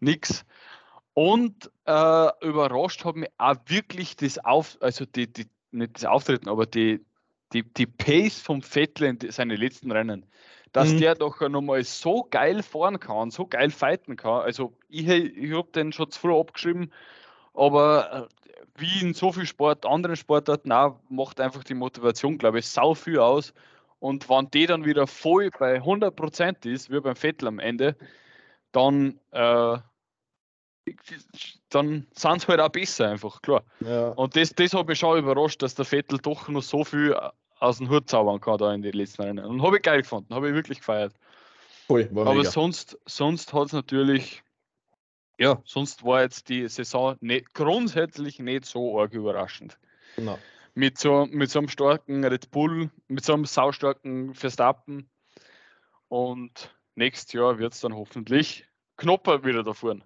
nix. 0.00 0.44
Und 1.14 1.70
äh, 1.86 2.28
überrascht 2.46 3.04
hat 3.04 3.16
mich 3.16 3.30
auch 3.38 3.54
wirklich 3.66 4.16
das 4.16 4.38
Auf, 4.44 4.76
also 4.80 5.04
die, 5.06 5.32
die, 5.32 5.46
nicht 5.70 5.96
das 5.96 6.04
Auftreten, 6.04 6.48
aber 6.48 6.66
die, 6.66 7.04
die, 7.56 7.62
die 7.74 7.86
Pace 7.86 8.40
vom 8.40 8.62
Vettel 8.62 9.04
in 9.04 9.30
seine 9.30 9.56
letzten 9.56 9.90
Rennen. 9.90 10.26
Dass 10.72 10.92
Mhm. 10.92 10.98
der 10.98 11.14
doch 11.14 11.40
nochmal 11.48 11.84
so 11.84 12.26
geil 12.30 12.62
fahren 12.62 13.00
kann, 13.00 13.30
so 13.30 13.46
geil 13.46 13.70
fighten 13.70 14.16
kann. 14.16 14.42
Also 14.42 14.76
ich, 14.88 15.08
ich 15.08 15.52
habe 15.52 15.68
den 15.74 15.92
schon 15.92 16.10
zu 16.10 16.20
früh 16.20 16.38
abgeschrieben, 16.38 16.92
aber 17.54 18.28
äh, 18.28 18.50
wie 18.78 19.00
in 19.00 19.14
so 19.14 19.32
viel 19.32 19.46
Sport, 19.46 19.86
anderen 19.86 20.16
Sportarten 20.16 20.72
auch, 20.72 21.00
macht 21.08 21.40
einfach 21.40 21.64
die 21.64 21.74
Motivation, 21.74 22.36
glaube 22.36 22.58
ich, 22.58 22.68
sau 22.68 22.94
viel 22.94 23.18
aus. 23.18 23.54
Und 24.00 24.28
wenn 24.28 24.50
die 24.50 24.66
dann 24.66 24.84
wieder 24.84 25.06
voll 25.06 25.50
bei 25.58 25.80
100% 25.80 26.66
ist, 26.66 26.90
wie 26.90 27.00
beim 27.00 27.16
Vettel 27.16 27.48
am 27.48 27.58
Ende, 27.58 27.96
dann, 28.72 29.18
äh, 29.30 29.78
dann 31.70 32.06
sind 32.12 32.40
sie 32.40 32.46
halt 32.48 32.60
auch 32.60 32.68
besser, 32.68 33.08
einfach, 33.08 33.40
klar. 33.40 33.64
Ja. 33.80 34.08
Und 34.10 34.36
das, 34.36 34.50
das 34.50 34.74
hat 34.74 34.86
mich 34.86 34.98
schon 34.98 35.18
überrascht, 35.18 35.62
dass 35.62 35.74
der 35.74 35.86
Vettel 35.86 36.18
doch 36.18 36.48
noch 36.48 36.62
so 36.62 36.84
viel 36.84 37.12
äh, 37.12 37.30
aus 37.58 37.78
dem 37.78 37.88
Hut 37.88 38.08
zaubern 38.08 38.40
kann 38.40 38.58
da 38.58 38.72
in 38.74 38.82
den 38.82 38.92
letzten 38.92 39.22
Rennen. 39.22 39.44
Und 39.44 39.62
habe 39.62 39.76
ich 39.76 39.82
geil 39.82 40.02
gefunden, 40.02 40.34
habe 40.34 40.48
ich 40.48 40.54
wirklich 40.54 40.78
gefeiert. 40.78 41.14
Voll, 41.86 42.08
Aber 42.12 42.34
mega. 42.34 42.50
sonst, 42.50 42.98
sonst 43.06 43.52
hat 43.52 43.66
es 43.66 43.72
natürlich, 43.72 44.42
ja, 45.38 45.60
sonst 45.64 46.04
war 46.04 46.22
jetzt 46.22 46.48
die 46.48 46.68
Saison 46.68 47.16
nicht, 47.20 47.54
grundsätzlich 47.54 48.38
nicht 48.40 48.64
so 48.64 49.00
arg 49.00 49.12
überraschend. 49.12 49.78
Genau. 50.16 50.38
Mit 50.74 50.98
so, 50.98 51.26
mit 51.30 51.50
so 51.50 51.60
einem 51.60 51.68
starken 51.68 52.24
Red 52.24 52.50
Bull, 52.50 52.90
mit 53.08 53.24
so 53.24 53.32
einem 53.32 53.46
saustarken 53.46 54.34
Verstappen. 54.34 55.08
Und 56.08 56.74
nächstes 56.96 57.32
Jahr 57.32 57.58
wird 57.58 57.72
es 57.72 57.80
dann 57.80 57.94
hoffentlich 57.94 58.66
knapper 58.96 59.44
wieder 59.44 59.62
da 59.62 59.72
vorne. 59.72 60.02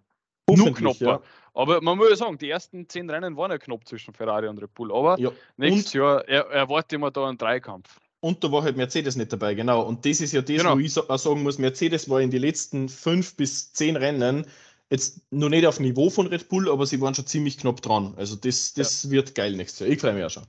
Nur 0.59 0.73
knapper. 0.75 1.23
Aber 1.55 1.81
man 1.81 1.99
muss 1.99 2.11
ja 2.11 2.17
sagen, 2.17 2.39
die 2.39 2.49
ersten 2.49 2.89
zehn 2.89 3.11
Rennen 3.11 3.37
waren 3.37 3.51
ja 3.51 3.59
knapp 3.59 3.87
zwischen 3.87 4.15
Ferrari 4.15 4.47
und 4.49 4.59
Red 4.59 4.73
Bull. 4.75 4.93
Aber 4.93 5.19
Ja. 5.19 5.31
nächstes 5.57 5.87
Und, 5.87 5.95
Jahr 6.01 6.29
er, 6.29 6.47
erwarte 6.51 6.97
ich 6.97 7.01
mir 7.01 7.11
da 7.11 7.29
einen 7.29 7.39
Dreikampf. 7.39 7.99
und 8.21 8.45
da 8.45 8.53
war 8.53 8.63
halt 8.63 8.77
Mercedes 8.77 9.17
nicht 9.17 9.33
dabei, 9.33 9.55
genau. 9.55 9.83
Und 9.83 10.05
das 10.07 10.21
ist 10.21 10.33
ja 10.33 10.43
das, 10.43 10.57
Genau. 10.57 10.75
wo 10.75 10.79
ich 10.79 10.97
auch 10.99 11.19
sagen 11.19 11.43
muss, 11.43 11.59
Mercedes 11.59 12.09
war 12.09 12.21
in 12.21 12.31
den 12.31 12.43
letzten 12.43 12.89
fünf 12.89 13.35
bis 13.37 13.73
zehn 13.73 13.97
Rennen 13.97 14.47
jetzt 14.91 15.21
noch 15.31 15.49
nicht 15.49 15.65
auf 15.67 15.79
Niveau 15.81 16.11
von 16.11 16.27
Red 16.27 16.49
Bull, 16.49 16.69
aber 16.71 16.85
sie 16.85 17.01
waren 17.01 17.15
schon 17.15 17.25
ziemlich 17.27 17.59
knapp 17.59 17.81
dran. 17.81 18.13
Also 18.17 18.37
das, 18.37 18.75
das 18.75 19.09
wird 19.11 19.35
geil 19.35 19.53
nächstes 19.57 19.81
Jahr. 19.81 19.89
Ich 19.89 20.01
freue 20.01 20.13
mich 20.15 20.25
auch 20.25 20.31
schon. 20.31 20.43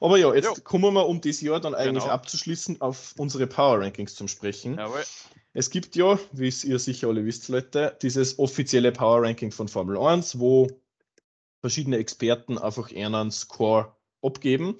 Aber 0.00 0.18
ja, 0.18 0.34
jetzt 0.34 0.44
Jo. 0.46 0.54
kommen 0.64 0.92
wir, 0.94 1.06
um 1.08 1.20
das 1.20 1.40
Jahr 1.40 1.60
dann 1.60 1.74
eigentlich 1.74 2.02
Genau. 2.02 2.12
abzuschließen, 2.14 2.80
auf 2.80 3.14
unsere 3.18 3.46
Power 3.46 3.80
Rankings 3.80 4.14
zum 4.16 4.28
Sprechen. 4.28 4.76
Jawohl. 4.78 5.04
Es 5.56 5.70
gibt 5.70 5.94
ja, 5.94 6.18
wie 6.32 6.48
es 6.48 6.64
ihr 6.64 6.80
sicher 6.80 7.08
alle 7.08 7.24
wisst, 7.24 7.48
Leute, 7.48 7.96
dieses 8.02 8.40
offizielle 8.40 8.90
Power 8.90 9.22
Ranking 9.22 9.52
von 9.52 9.68
Formel 9.68 9.96
1, 9.96 10.40
wo 10.40 10.66
verschiedene 11.60 11.98
Experten 11.98 12.58
einfach 12.58 12.92
einen 12.94 13.30
Score 13.30 13.94
abgeben. 14.20 14.76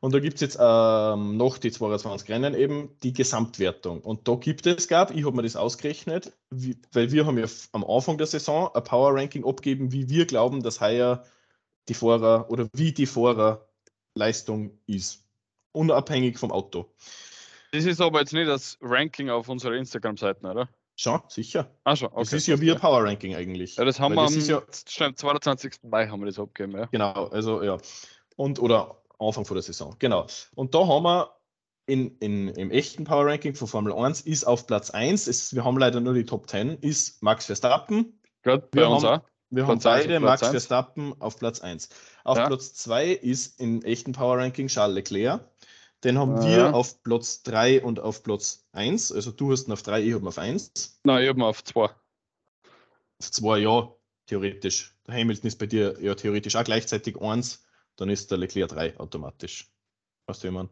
Und 0.00 0.14
da 0.14 0.18
gibt 0.18 0.34
es 0.34 0.40
jetzt 0.40 0.58
ähm, 0.60 1.36
noch 1.36 1.58
die 1.58 1.70
22 1.70 2.28
Rennen 2.28 2.54
eben 2.54 2.90
die 3.04 3.12
Gesamtwertung. 3.12 4.00
Und 4.00 4.26
da 4.26 4.34
gibt 4.34 4.66
es, 4.66 4.88
gab, 4.88 5.14
ich 5.14 5.24
habe 5.24 5.36
mir 5.36 5.42
das 5.42 5.54
ausgerechnet, 5.54 6.32
wie, 6.50 6.76
weil 6.92 7.12
wir 7.12 7.24
haben 7.24 7.38
ja 7.38 7.46
am 7.70 7.84
Anfang 7.84 8.18
der 8.18 8.26
Saison 8.26 8.68
ein 8.74 8.82
Power 8.82 9.14
Ranking 9.14 9.44
abgeben, 9.44 9.92
wie 9.92 10.08
wir 10.08 10.26
glauben, 10.26 10.60
dass 10.60 10.80
heuer 10.80 11.24
die 11.88 11.94
Fahrer 11.94 12.50
oder 12.50 12.68
wie 12.72 12.92
die 12.92 13.06
Fahrerleistung 13.06 14.76
ist. 14.86 15.24
Unabhängig 15.70 16.38
vom 16.38 16.50
Auto. 16.50 16.92
Das 17.76 17.84
ist 17.84 18.00
aber 18.00 18.20
jetzt 18.20 18.32
nicht 18.32 18.48
das 18.48 18.78
Ranking 18.80 19.30
auf 19.30 19.48
unserer 19.48 19.74
Instagram-Seite, 19.74 20.46
oder? 20.46 20.68
Schon, 20.96 21.20
sicher. 21.28 21.70
Ah, 21.84 21.94
schon. 21.94 22.08
Okay, 22.08 22.20
das 22.20 22.32
ist 22.32 22.46
ja 22.46 22.58
wie 22.60 22.72
ein 22.72 22.78
Power 22.78 23.04
Ranking 23.04 23.34
eigentlich. 23.34 23.76
Ja, 23.76 23.84
das 23.84 24.00
haben 24.00 24.16
Weil 24.16 24.24
wir 24.24 24.24
das 24.26 24.32
am 24.34 24.38
ist 24.38 24.48
ja- 24.48 24.62
stimmt, 24.86 25.18
22. 25.18 25.74
Mai 25.82 26.06
haben 26.08 26.20
wir 26.20 26.26
das 26.26 26.38
abgegeben, 26.38 26.78
ja. 26.78 26.86
Genau, 26.86 27.26
also 27.26 27.62
ja. 27.62 27.76
Und 28.36 28.58
oder 28.60 29.02
Anfang 29.18 29.44
vor 29.44 29.54
der 29.54 29.62
Saison, 29.62 29.94
genau. 29.98 30.26
Und 30.54 30.74
da 30.74 30.86
haben 30.86 31.02
wir 31.04 31.30
in, 31.86 32.16
in, 32.18 32.48
im 32.48 32.70
echten 32.70 33.04
Power 33.04 33.26
Ranking 33.26 33.54
von 33.54 33.68
Formel 33.68 33.92
1 33.92 34.22
ist 34.22 34.44
auf 34.46 34.66
Platz 34.66 34.90
1, 34.90 35.28
ist, 35.28 35.54
wir 35.54 35.64
haben 35.64 35.78
leider 35.78 36.00
nur 36.00 36.14
die 36.14 36.24
Top 36.24 36.48
10, 36.48 36.78
ist 36.80 37.22
Max 37.22 37.46
Verstappen. 37.46 38.18
Bei 38.42 38.60
Wir 38.72 38.88
uns 38.88 39.04
haben- 39.04 39.20
auch. 39.20 39.26
Wir 39.50 39.64
Platz 39.64 39.84
haben 39.84 40.00
beide 40.02 40.18
Max 40.20 40.42
eins. 40.42 40.50
Verstappen 40.50 41.14
auf 41.20 41.38
Platz 41.38 41.60
1. 41.60 41.88
Auf 42.24 42.36
Ja. 42.36 42.46
Platz 42.48 42.74
2 42.74 43.10
ist 43.10 43.60
im 43.60 43.80
echten 43.82 44.10
Power 44.12 44.38
Ranking 44.38 44.66
Charles 44.66 44.94
Leclerc. 44.96 45.40
Den 46.04 46.18
haben 46.18 46.36
Ja. 46.36 46.44
wir 46.46 46.74
auf 46.74 47.02
Platz 47.02 47.42
3 47.42 47.82
und 47.82 48.00
auf 48.00 48.22
Platz 48.22 48.66
1. 48.72 49.12
Also 49.12 49.30
du 49.32 49.52
hast 49.52 49.66
ihn 49.68 49.72
auf 49.72 49.82
3, 49.82 50.02
ich 50.02 50.12
habe 50.14 50.24
ihn 50.24 50.28
auf 50.28 50.38
1. 50.38 51.00
Nein, 51.04 51.22
ich 51.22 51.28
habe 51.28 51.38
mal 51.38 51.48
auf 51.48 51.64
zwei. 51.64 51.84
Auf 53.18 53.30
2 53.30 53.58
ja, 53.58 53.92
theoretisch. 54.26 54.94
Der 55.06 55.14
Hamilton 55.14 55.48
ist 55.48 55.58
bei 55.58 55.66
dir 55.66 55.96
ja 56.00 56.14
theoretisch 56.14 56.54
auch 56.56 56.64
gleichzeitig 56.64 57.20
1. 57.20 57.64
Dann 57.96 58.10
ist 58.10 58.30
der 58.30 58.38
Leclerc 58.38 58.68
3 58.70 58.98
automatisch. 59.00 59.72
Weißt 60.26 60.42
du, 60.42 60.44
wie 60.44 60.48
ich 60.48 60.54
meine? 60.54 60.68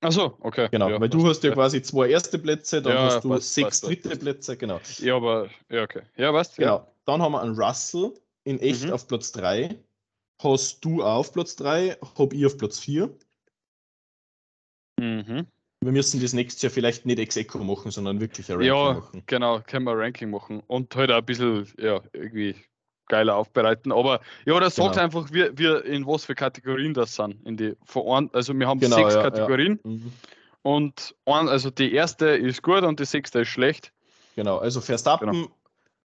Achso, 0.00 0.36
okay. 0.40 0.68
Genau, 0.70 0.90
ja, 0.90 1.00
weil 1.00 1.08
du 1.08 1.26
hast 1.26 1.42
ja, 1.44 1.52
quasi 1.52 1.80
zwei 1.80 2.10
erste 2.10 2.38
Plätze, 2.38 2.82
dann 2.82 2.92
Ja, 2.92 3.04
hast 3.06 3.24
du 3.24 3.30
passt, 3.30 3.54
sechs 3.54 3.80
passt, 3.80 3.84
dritte 3.84 4.08
passt. 4.10 4.20
Plätze, 4.20 4.56
genau. 4.56 4.78
Ja, 4.98 5.16
aber, 5.16 5.48
ja, 5.70 5.82
okay. 5.82 6.02
Ja, 6.16 6.32
weißt 6.32 6.58
du? 6.58 6.62
Ja. 6.62 6.76
genau. 6.78 6.94
Dann 7.06 7.22
haben 7.22 7.32
wir 7.32 7.40
einen 7.42 7.56
Russell 7.58 8.12
in 8.44 8.60
echt 8.60 8.84
Mhm. 8.84 8.92
auf 8.92 9.08
Platz 9.08 9.32
3. 9.32 9.82
Hast 10.42 10.84
du 10.84 11.02
auch 11.02 11.16
auf 11.20 11.32
Platz 11.32 11.56
3, 11.56 11.96
hab 12.18 12.32
ich 12.34 12.44
auf 12.44 12.58
Platz 12.58 12.78
4. 12.80 13.16
Mhm. 14.98 15.46
Wir 15.80 15.92
müssen 15.92 16.20
das 16.22 16.32
nächstes 16.32 16.62
Jahr 16.62 16.70
vielleicht 16.70 17.04
nicht 17.04 17.18
ex 17.18 17.36
eco 17.36 17.58
machen, 17.58 17.90
sondern 17.90 18.20
wirklich 18.20 18.48
ein 18.50 18.54
Ranking 18.56 18.68
Ja, 18.74 18.92
machen. 18.94 19.22
genau, 19.26 19.60
können 19.60 19.84
wir 19.84 19.92
ein 19.92 19.98
Ranking 19.98 20.30
machen 20.30 20.62
und 20.66 20.94
halt 20.96 21.10
auch 21.10 21.18
ein 21.18 21.24
bisschen, 21.26 21.68
ja, 21.78 22.00
irgendwie 22.12 22.54
geiler 23.08 23.36
aufbereiten. 23.36 23.92
Aber 23.92 24.20
ja, 24.46 24.58
das 24.60 24.76
sagt 24.76 24.92
Genau. 24.92 25.04
einfach, 25.04 25.30
wir, 25.30 25.56
wir 25.58 25.84
in 25.84 26.06
was 26.06 26.24
für 26.24 26.34
Kategorien 26.34 26.94
das 26.94 27.14
sind. 27.14 27.36
In 27.46 27.58
die, 27.58 27.74
von 27.84 28.30
also 28.32 28.58
wir 28.58 28.66
haben 28.66 28.80
Genau, 28.80 28.96
sechs 28.96 29.14
ja, 29.14 29.20
ja. 29.22 29.30
Kategorien 29.30 29.78
Mhm. 29.84 30.12
und 30.62 31.14
ein, 31.26 31.48
also 31.48 31.68
die 31.70 31.92
erste 31.92 32.28
ist 32.28 32.62
gut 32.62 32.82
und 32.82 32.98
die 32.98 33.04
sechste 33.04 33.40
ist 33.40 33.48
schlecht. 33.48 33.92
Genau, 34.36 34.56
also 34.56 34.80
Verstappen 34.80 35.30
Genau. 35.32 35.48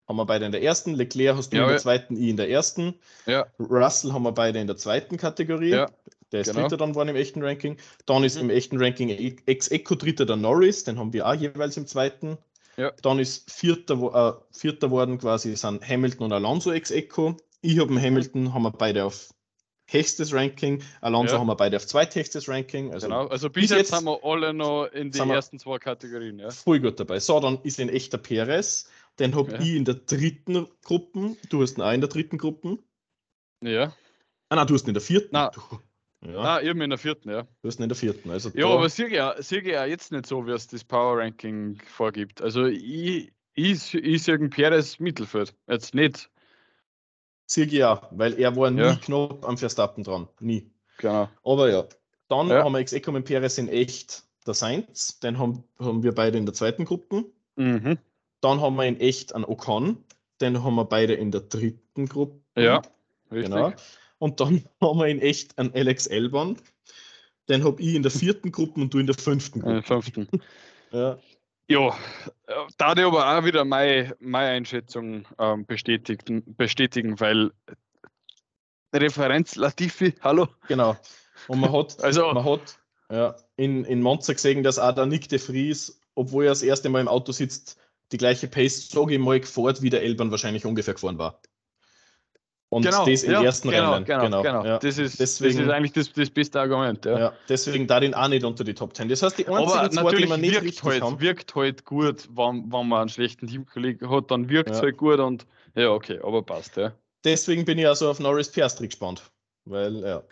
haben 0.09 0.17
wir 0.17 0.27
beide 0.27 0.47
in 0.47 0.51
der 0.53 0.63
ersten, 0.63 0.95
Leclerc 0.95 1.37
hast 1.37 1.53
du 1.53 1.57
Ja, 1.57 1.63
in 1.63 1.69
der 1.69 1.77
ja. 1.77 1.81
zweiten, 1.81 2.17
ich 2.17 2.29
in 2.31 2.37
der 2.37 2.51
ersten. 2.51 2.95
Ja. 3.27 3.47
Russell 3.61 4.13
haben 4.13 4.25
wir 4.25 4.33
beide 4.33 4.59
in 4.59 4.67
der 4.67 4.77
zweiten 4.77 5.17
Kategorie. 5.19 5.85
Der 6.33 6.41
ist 6.43 6.49
Genau. 6.49 6.63
Dritter 6.63 6.77
dann 6.77 6.91
geworden 6.91 7.09
im 7.09 7.17
echten 7.17 7.43
Ranking. 7.43 7.77
Dann 8.07 8.23
ist 8.25 8.37
Mhm. 8.37 8.43
im 8.43 8.51
echten 8.51 8.79
Ranking 8.83 9.09
ex-Eco 9.47 9.95
Dritter 9.95 10.27
der 10.27 10.37
Norris, 10.37 10.85
den 10.85 10.99
haben 10.99 11.13
wir 11.13 11.27
auch 11.27 11.35
jeweils 11.35 11.77
im 11.77 11.87
zweiten. 11.87 12.39
Ja. 12.77 12.93
Dann 13.03 13.19
ist 13.19 13.51
Vierter, 13.51 14.39
äh, 14.41 14.57
Vierter 14.57 14.91
worden 14.91 15.19
quasi 15.19 15.57
sind 15.57 15.87
Hamilton 15.89 16.27
und 16.27 16.33
Alonso 16.33 16.71
ex-Eco. 16.71 17.37
Ich 17.61 17.75
Mhm. 17.77 17.81
habe 17.81 17.91
einen 17.93 18.03
Hamilton, 18.03 18.55
haben 18.55 18.63
wir 18.63 18.71
beide 18.71 19.05
auf 19.05 19.31
höchstes 19.91 20.35
Ranking. 20.35 20.83
Alonso 21.01 21.33
Ja. 21.35 21.41
haben 21.41 21.47
wir 21.47 21.57
beide 21.57 21.77
auf 21.79 21.87
zweithöchstes 21.87 22.47
Ranking. 22.49 22.93
Also 22.93 23.07
genau. 23.09 23.27
Also 23.29 23.49
bis 23.49 23.63
bis 23.63 23.71
jetzt, 23.71 23.79
jetzt 23.91 23.97
sind 23.99 24.05
wir 24.05 24.23
alle 24.23 24.53
noch 24.53 24.85
in 24.93 25.13
wir- 25.15 25.35
ersten 25.35 25.59
zwei 25.59 25.79
Kategorien. 25.79 26.39
Ja. 26.39 26.51
voll 26.51 26.79
gut 26.79 27.01
dabei. 27.01 27.19
So, 27.21 27.41
dann 27.41 27.59
ist 27.63 27.81
ein 27.81 27.89
echter 27.89 28.19
Perez. 28.19 28.87
Den 29.19 29.35
habe 29.35 29.51
Ja. 29.53 29.59
ich 29.61 29.75
in 29.75 29.85
der 29.87 29.95
dritten 29.95 30.69
Gruppe. 30.85 31.37
Du 31.49 31.63
hast 31.63 31.79
ihn 31.79 31.83
auch 31.83 31.91
in 31.93 32.01
der 32.03 32.11
dritten 32.11 32.37
Gruppe. 32.39 32.79
ja. 33.63 33.93
Ah, 34.51 34.57
nein, 34.57 34.67
du 34.67 34.75
hast 34.75 34.85
ihn 34.85 34.89
in 34.89 34.95
der 34.95 35.03
vierten. 35.03 35.31
Nein. 35.33 35.51
Du, 35.55 35.61
ja, 36.25 36.39
Ah, 36.39 36.61
eben 36.61 36.81
in 36.81 36.91
der 36.91 36.99
vierten, 36.99 37.31
ja. 37.31 37.47
du 37.63 37.69
ihn 37.69 37.83
in 37.83 37.89
der 37.89 37.97
vierten. 37.97 38.31
Also 38.31 38.51
Ja, 38.55 38.67
aber 38.69 38.89
sehe 38.89 39.07
ich, 39.07 39.13
ja, 39.13 39.35
sehe 39.41 39.61
ich 39.61 39.67
ja 39.69 39.85
jetzt 39.85 40.11
nicht 40.13 40.27
so, 40.27 40.47
wie 40.47 40.51
es 40.53 40.67
das 40.67 40.85
Power 40.85 41.19
Ranking 41.19 41.79
vorgibt. 41.87 42.43
Also 42.43 42.67
ich, 42.67 43.33
ich, 43.55 43.95
ich 43.95 44.23
sehe 44.23 44.39
den 44.39 44.51
Perez 44.51 44.99
Mittelfeld. 44.99 45.55
Jetzt 45.69 45.95
nicht. 45.95 46.31
Sehe 47.47 47.67
ich 47.67 47.85
auch, 47.85 48.09
weil 48.11 48.39
er 48.39 48.55
war 48.57 48.71
nie 48.71 48.81
Ja. 48.83 48.97
knapp 48.97 49.47
am 49.47 49.57
Verstappen 49.57 50.05
dran. 50.05 50.29
Nie. 50.41 50.71
Genau. 50.99 51.29
Aber 51.45 51.71
ja. 51.71 51.85
Dann 52.29 52.49
Ja. 52.49 52.63
haben 52.65 52.73
wir 52.73 52.81
ex 52.81 52.93
mit 52.93 53.25
Perez 53.25 53.57
in 53.59 53.69
echt 53.69 54.25
der 54.47 54.55
Sainz. 54.55 55.19
Den 55.21 55.39
haben, 55.39 55.65
haben 55.79 56.03
wir 56.03 56.13
beide 56.15 56.37
in 56.37 56.45
der 56.47 56.55
zweiten 56.55 56.85
Gruppe. 56.85 57.25
Mhm. 57.57 57.99
Dann 58.41 58.61
haben 58.61 58.77
wir 58.77 58.85
in 58.85 59.01
echt 59.01 59.35
einen 59.35 59.45
Ocon. 59.45 60.05
Den 60.41 60.63
haben 60.63 60.75
wir 60.75 60.85
beide 60.85 61.15
in 61.15 61.31
der 61.31 61.41
dritten 61.41 62.07
Gruppe. 62.07 62.41
Ja, 62.57 62.83
richtig. 63.33 63.53
Genau. 63.55 63.73
Und 64.19 64.41
dann 64.41 64.65
haben 64.81 64.99
wir 64.99 65.07
in 65.07 65.21
echt 65.21 65.59
einen 65.59 65.75
Alex 65.75 66.07
Elban. 66.07 66.57
Den 67.49 67.65
habe 67.65 67.81
ich 67.81 67.95
in 67.95 68.03
der 68.03 68.13
vierten 68.13 68.53
Gruppe 68.53 68.81
und 68.81 68.93
du 68.93 68.99
in 68.99 69.07
der 69.07 69.17
fünften 69.17 69.61
Gruppe. 69.61 69.83
fünften. 69.83 70.29
Ja. 70.91 71.19
Ja, 71.71 71.95
da 72.79 72.95
die 72.95 73.03
aber 73.03 73.29
auch 73.29 73.45
wieder 73.45 73.63
meine, 73.63 74.17
meine 74.21 74.49
Einschätzung 74.49 75.27
ähm, 75.39 75.67
bestätigen, 75.67 76.43
bestätigen, 76.57 77.21
weil 77.21 77.51
Referenz 78.95 79.55
Latifi, 79.57 80.15
hallo. 80.23 80.49
Genau. 80.67 80.97
Und 81.47 81.61
man 81.61 81.71
hat, 81.71 82.03
Also, 82.03 82.33
man 82.33 82.43
hat 82.43 82.79
ja, 83.11 83.37
in, 83.57 83.85
in 83.85 84.01
Monza 84.01 84.33
gesehen, 84.33 84.63
dass 84.63 84.79
auch 84.79 84.95
der 84.95 85.05
Nick 85.05 85.29
de 85.29 85.39
Vries, 85.39 86.01
obwohl 86.15 86.45
er 86.45 86.51
das 86.51 86.63
erste 86.63 86.89
Mal 86.89 87.01
im 87.01 87.09
Auto 87.09 87.33
sitzt, 87.33 87.79
die 88.13 88.17
gleiche 88.17 88.49
Pace, 88.49 88.89
sage 88.89 89.15
ich 89.15 89.21
mal, 89.21 89.39
gefahren, 89.39 89.77
wie 89.81 89.91
der 89.91 90.03
Elban 90.03 90.31
wahrscheinlich 90.31 90.65
ungefähr 90.65 90.95
gefahren 90.95 91.19
war. 91.19 91.41
Und 92.71 92.83
genau, 92.83 93.07
das 93.07 93.23
im 93.23 93.33
ja, 93.33 93.43
ersten 93.43 93.71
genau, 93.71 93.93
Rennen. 93.95 94.05
Genau, 94.05 94.43
genau. 94.43 94.65
Ja. 94.65 94.79
Das, 94.79 94.99
ist, 94.99 95.19
Deswegen- 95.19 95.57
das 95.59 95.67
ist 95.67 95.73
eigentlich 95.73 95.93
das, 95.93 96.13
das 96.13 96.29
beste 96.29 96.61
Argument. 96.61 97.03
Ja. 97.07 97.19
Ja, 97.19 97.33
deswegen 97.49 97.87
da 97.87 97.99
den 97.99 98.13
auch 98.15 98.29
nicht 98.29 98.45
unter 98.45 98.63
die 98.63 98.75
Top 98.75 98.95
10. 98.95 99.09
Das 99.09 99.23
heißt, 99.23 99.39
die 99.39 99.47
einzigen 99.49 99.71
Aber 99.71 99.73
zwei, 99.73 99.89
die 99.89 99.97
natürlich 99.97 100.29
wir 100.31 100.37
nicht 100.37 100.53
wirkt 100.53 100.65
richtig 100.65 100.85
halt, 100.85 101.03
haben. 101.03 101.21
wirkt 101.21 101.55
halt 101.55 101.85
gut, 101.87 102.29
wenn, 102.35 102.71
wenn 102.71 102.89
man 102.89 103.01
einen 103.01 103.09
schlechten 103.09 103.47
Teamkollegen 103.47 104.11
hat, 104.11 104.31
dann 104.31 104.51
wirkt 104.51 104.71
es 104.71 104.79
Ja. 104.79 104.83
halt 104.83 104.99
gut 104.99 105.19
und 105.19 105.47
ja, 105.77 105.91
okay, 105.91 106.21
aber 106.23 106.43
passt, 106.43 106.77
ja. 106.77 106.93
Deswegen 107.25 107.65
bin 107.65 107.79
ich 107.79 107.87
also 107.89 108.11
auf 108.11 108.21
Norris 108.21 108.51
Piastri 108.51 108.89
gespannt. 108.89 109.23
Weil, 109.69 110.01
ja. 110.01 110.23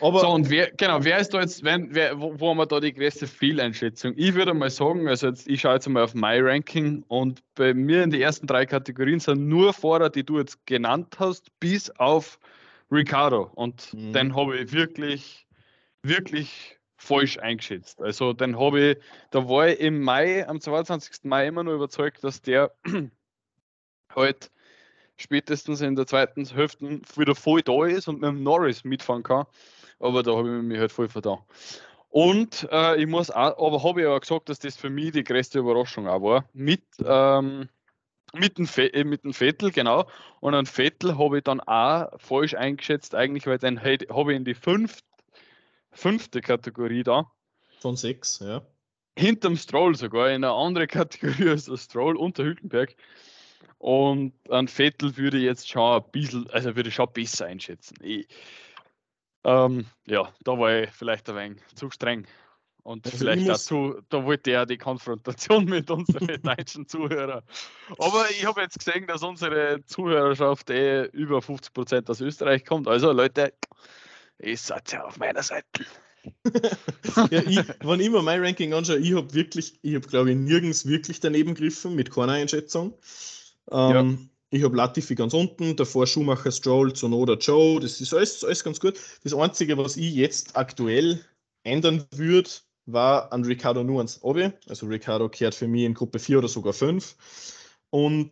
Aber 0.00 0.20
So, 0.20 0.30
und 0.30 0.50
wer, 0.50 0.70
genau, 0.72 1.04
wer 1.04 1.18
ist 1.18 1.32
da 1.32 1.40
jetzt, 1.40 1.64
wenn, 1.64 1.94
wer, 1.94 2.20
wo, 2.20 2.38
wo 2.38 2.50
haben 2.50 2.58
wir 2.58 2.66
da 2.66 2.80
die 2.80 2.92
größte 2.92 3.26
Fehleinschätzung? 3.26 4.14
Ich 4.16 4.34
würde 4.34 4.52
mal 4.54 4.70
sagen, 4.70 5.08
also 5.08 5.28
jetzt, 5.28 5.48
ich 5.48 5.60
schaue 5.60 5.74
jetzt 5.74 5.88
mal 5.88 6.02
auf 6.02 6.14
mein 6.14 6.44
Ranking 6.44 7.04
und 7.08 7.42
bei 7.54 7.72
mir 7.74 8.02
in 8.02 8.10
die 8.10 8.20
ersten 8.20 8.46
drei 8.46 8.66
Kategorien 8.66 9.20
sind 9.20 9.48
nur 9.48 9.72
Fahrer, 9.72 10.10
die 10.10 10.24
du 10.24 10.38
jetzt 10.38 10.64
genannt 10.66 11.16
hast, 11.18 11.48
bis 11.60 11.90
auf 11.90 12.38
Ricardo. 12.90 13.50
Und 13.54 13.94
Mhm. 13.94 14.12
den 14.12 14.36
habe 14.36 14.58
ich 14.58 14.72
wirklich, 14.72 15.46
wirklich 16.02 16.78
falsch 16.96 17.38
eingeschätzt. 17.38 18.00
Also 18.00 18.32
den 18.32 18.58
habe 18.58 18.80
ich, 18.80 18.98
da 19.30 19.48
war 19.48 19.68
ich 19.68 19.80
im 19.80 20.02
Mai, 20.02 20.46
am 20.48 20.60
22. 20.60 21.24
Mai 21.24 21.46
immer 21.48 21.64
nur 21.64 21.74
überzeugt, 21.74 22.22
dass 22.22 22.42
der 22.42 22.72
halt 24.14 24.51
spätestens 25.22 25.80
in 25.80 25.96
der 25.96 26.06
zweiten 26.06 26.44
Hälfte 26.44 27.00
wieder 27.16 27.34
voll 27.34 27.62
da 27.62 27.86
ist 27.86 28.08
und 28.08 28.20
mit 28.20 28.28
dem 28.28 28.42
Norris 28.42 28.84
mitfahren 28.84 29.22
kann. 29.22 29.46
Aber 29.98 30.22
da 30.22 30.36
habe 30.36 30.56
ich 30.56 30.62
mich 30.62 30.78
halt 30.78 30.92
voll 30.92 31.08
vertan. 31.08 31.38
Und 32.10 32.68
äh, 32.70 33.00
ich 33.00 33.06
muss 33.06 33.30
auch, 33.30 33.66
aber 33.66 33.82
habe 33.82 34.00
ich 34.00 34.06
ja 34.06 34.18
gesagt, 34.18 34.48
dass 34.48 34.58
das 34.58 34.76
für 34.76 34.90
mich 34.90 35.12
die 35.12 35.24
größte 35.24 35.60
Überraschung 35.60 36.08
auch 36.08 36.20
war. 36.20 36.44
Mit, 36.52 36.82
ähm, 37.02 37.68
mit, 38.34 38.58
dem, 38.58 38.68
äh, 38.76 39.04
mit 39.04 39.24
dem 39.24 39.32
Vettel, 39.32 39.70
genau. 39.70 40.06
Und 40.40 40.54
an 40.54 40.66
Vettel 40.66 41.16
habe 41.16 41.38
ich 41.38 41.44
dann 41.44 41.60
auch 41.60 42.08
falsch 42.18 42.54
eingeschätzt, 42.54 43.14
eigentlich, 43.14 43.46
weil 43.46 43.58
dann 43.58 43.80
halt, 43.80 44.10
habe 44.10 44.32
ich 44.32 44.36
in 44.36 44.44
die 44.44 44.54
fünft, 44.54 45.04
fünfte 45.92 46.42
Kategorie 46.42 47.02
da 47.02 47.30
von 47.82 47.96
sechs, 47.96 48.38
ja. 48.38 48.62
hinterm 49.18 49.56
Stroll 49.56 49.94
sogar, 49.96 50.28
in 50.28 50.44
eine 50.44 50.52
andere 50.52 50.86
Kategorie 50.98 51.50
als 51.50 51.66
der 51.66 51.76
Stroll 51.76 52.16
unter 52.16 52.44
Hülkenberg. 52.44 52.94
Und 53.82 54.32
an 54.48 54.68
Vettel 54.68 55.16
würde 55.16 55.38
jetzt 55.38 55.68
schon 55.68 56.00
ein 56.00 56.08
bisschen, 56.12 56.48
also 56.50 56.76
würde 56.76 56.90
ich 56.90 56.94
schon 56.94 57.12
besser 57.12 57.46
einschätzen. 57.46 57.96
Ich, 58.00 58.28
ähm, 59.42 59.86
ja, 60.06 60.32
da 60.44 60.56
war 60.56 60.82
ich 60.82 60.90
vielleicht 60.90 61.28
ein 61.28 61.34
wenig 61.34 61.62
zu 61.74 61.90
streng. 61.90 62.24
Und 62.84 63.04
Also 63.06 63.18
vielleicht 63.18 63.48
dazu, 63.48 64.00
da 64.08 64.24
wollte 64.24 64.52
er 64.52 64.66
die 64.66 64.78
Konfrontation 64.78 65.64
mit 65.68 65.90
unseren 65.90 66.40
deutschen 66.42 66.86
Zuhörern. 66.86 67.42
Aber 67.98 68.30
ich 68.30 68.46
habe 68.46 68.60
jetzt 68.60 68.78
gesehen, 68.78 69.08
dass 69.08 69.24
unsere 69.24 69.84
Zuhörerschaft 69.84 70.70
eh 70.70 71.06
über 71.06 71.38
50% 71.38 72.08
aus 72.08 72.20
Österreich 72.20 72.64
kommt. 72.64 72.86
Also 72.86 73.10
Leute, 73.10 73.52
ihr 74.38 74.56
seid 74.58 74.92
ja 74.92 75.02
auf 75.02 75.18
meiner 75.18 75.42
Seite. 75.42 75.66
ja 77.30 77.42
ich, 77.48 77.58
wenn 77.80 77.98
ich 77.98 78.10
mir 78.10 78.22
mein 78.22 78.44
Ranking 78.44 78.74
anschaue, 78.74 78.98
ich 78.98 79.12
habe 79.12 79.34
wirklich, 79.34 79.80
ich 79.82 79.96
habe 79.96 80.06
glaube 80.06 80.30
ich 80.30 80.36
nirgends 80.36 80.86
wirklich 80.86 81.18
daneben 81.18 81.54
gegriffen 81.54 81.96
mit 81.96 82.12
keiner 82.12 82.34
Einschätzung. 82.34 82.96
Ähm, 83.70 84.28
Ich 84.50 84.62
habe 84.64 84.76
Latifi 84.76 85.14
ganz 85.14 85.32
unten, 85.32 85.76
davor 85.76 86.06
Schumacher, 86.06 86.52
Stroll, 86.52 86.94
Sonoda, 86.94 87.34
Joe, 87.34 87.80
das 87.80 88.00
ist 88.02 88.12
alles, 88.12 88.44
alles 88.44 88.62
ganz 88.62 88.78
gut. 88.80 89.00
Das 89.24 89.32
Einzige, 89.32 89.78
was 89.78 89.96
ich 89.96 90.14
jetzt 90.14 90.56
aktuell 90.56 91.24
ändern 91.64 92.04
würde, 92.10 92.50
war 92.84 93.32
an 93.32 93.44
Ricardo 93.44 93.82
nur 93.82 93.98
ans 93.98 94.22
Obi. 94.22 94.50
Also 94.68 94.86
Ricardo 94.86 95.28
kehrt 95.28 95.54
für 95.54 95.68
mich 95.68 95.84
in 95.84 95.94
Gruppe 95.94 96.18
4 96.18 96.38
oder 96.38 96.48
sogar 96.48 96.72
5. 96.74 97.16
Und 97.90 98.30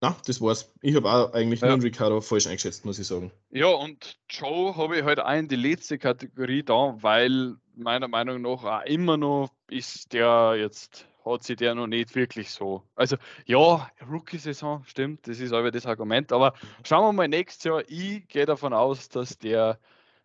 na, 0.00 0.16
das 0.26 0.40
war's. 0.40 0.72
Ich 0.80 0.94
habe 0.94 1.10
auch 1.12 1.32
eigentlich 1.32 1.60
Ja. 1.60 1.76
nur 1.76 1.82
Ricardo 1.84 2.20
falsch 2.20 2.46
eingeschätzt, 2.46 2.84
muss 2.84 2.98
ich 3.00 3.06
sagen. 3.06 3.32
Ja, 3.50 3.66
und 3.66 4.16
Joe 4.30 4.76
habe 4.76 4.98
ich 4.98 5.02
halt 5.04 5.18
auch 5.20 5.32
in 5.32 5.48
die 5.48 5.56
letzte 5.56 5.98
Kategorie 5.98 6.62
da, 6.62 6.96
weil 7.00 7.56
meiner 7.74 8.06
Meinung 8.08 8.42
nach 8.42 8.62
auch 8.62 8.84
immer 8.84 9.16
noch 9.16 9.50
ist 9.68 10.12
der 10.12 10.54
jetzt, 10.56 11.06
hat 11.32 11.42
sich 11.42 11.56
der 11.56 11.74
noch 11.74 11.86
nicht 11.86 12.14
wirklich 12.14 12.50
so. 12.50 12.82
Also 12.94 13.16
ja, 13.46 13.90
Rookie-Saison, 14.08 14.84
stimmt, 14.86 15.26
das 15.28 15.40
ist 15.40 15.52
aber 15.52 15.70
das 15.70 15.86
Argument. 15.86 16.32
Aber 16.32 16.54
schauen 16.84 17.06
wir 17.06 17.12
mal 17.12 17.28
nächstes 17.28 17.64
Jahr. 17.64 17.82
Ich 17.88 18.26
gehe 18.28 18.46
davon 18.46 18.72
aus, 18.72 19.08
dass 19.08 19.38
der 19.38 19.78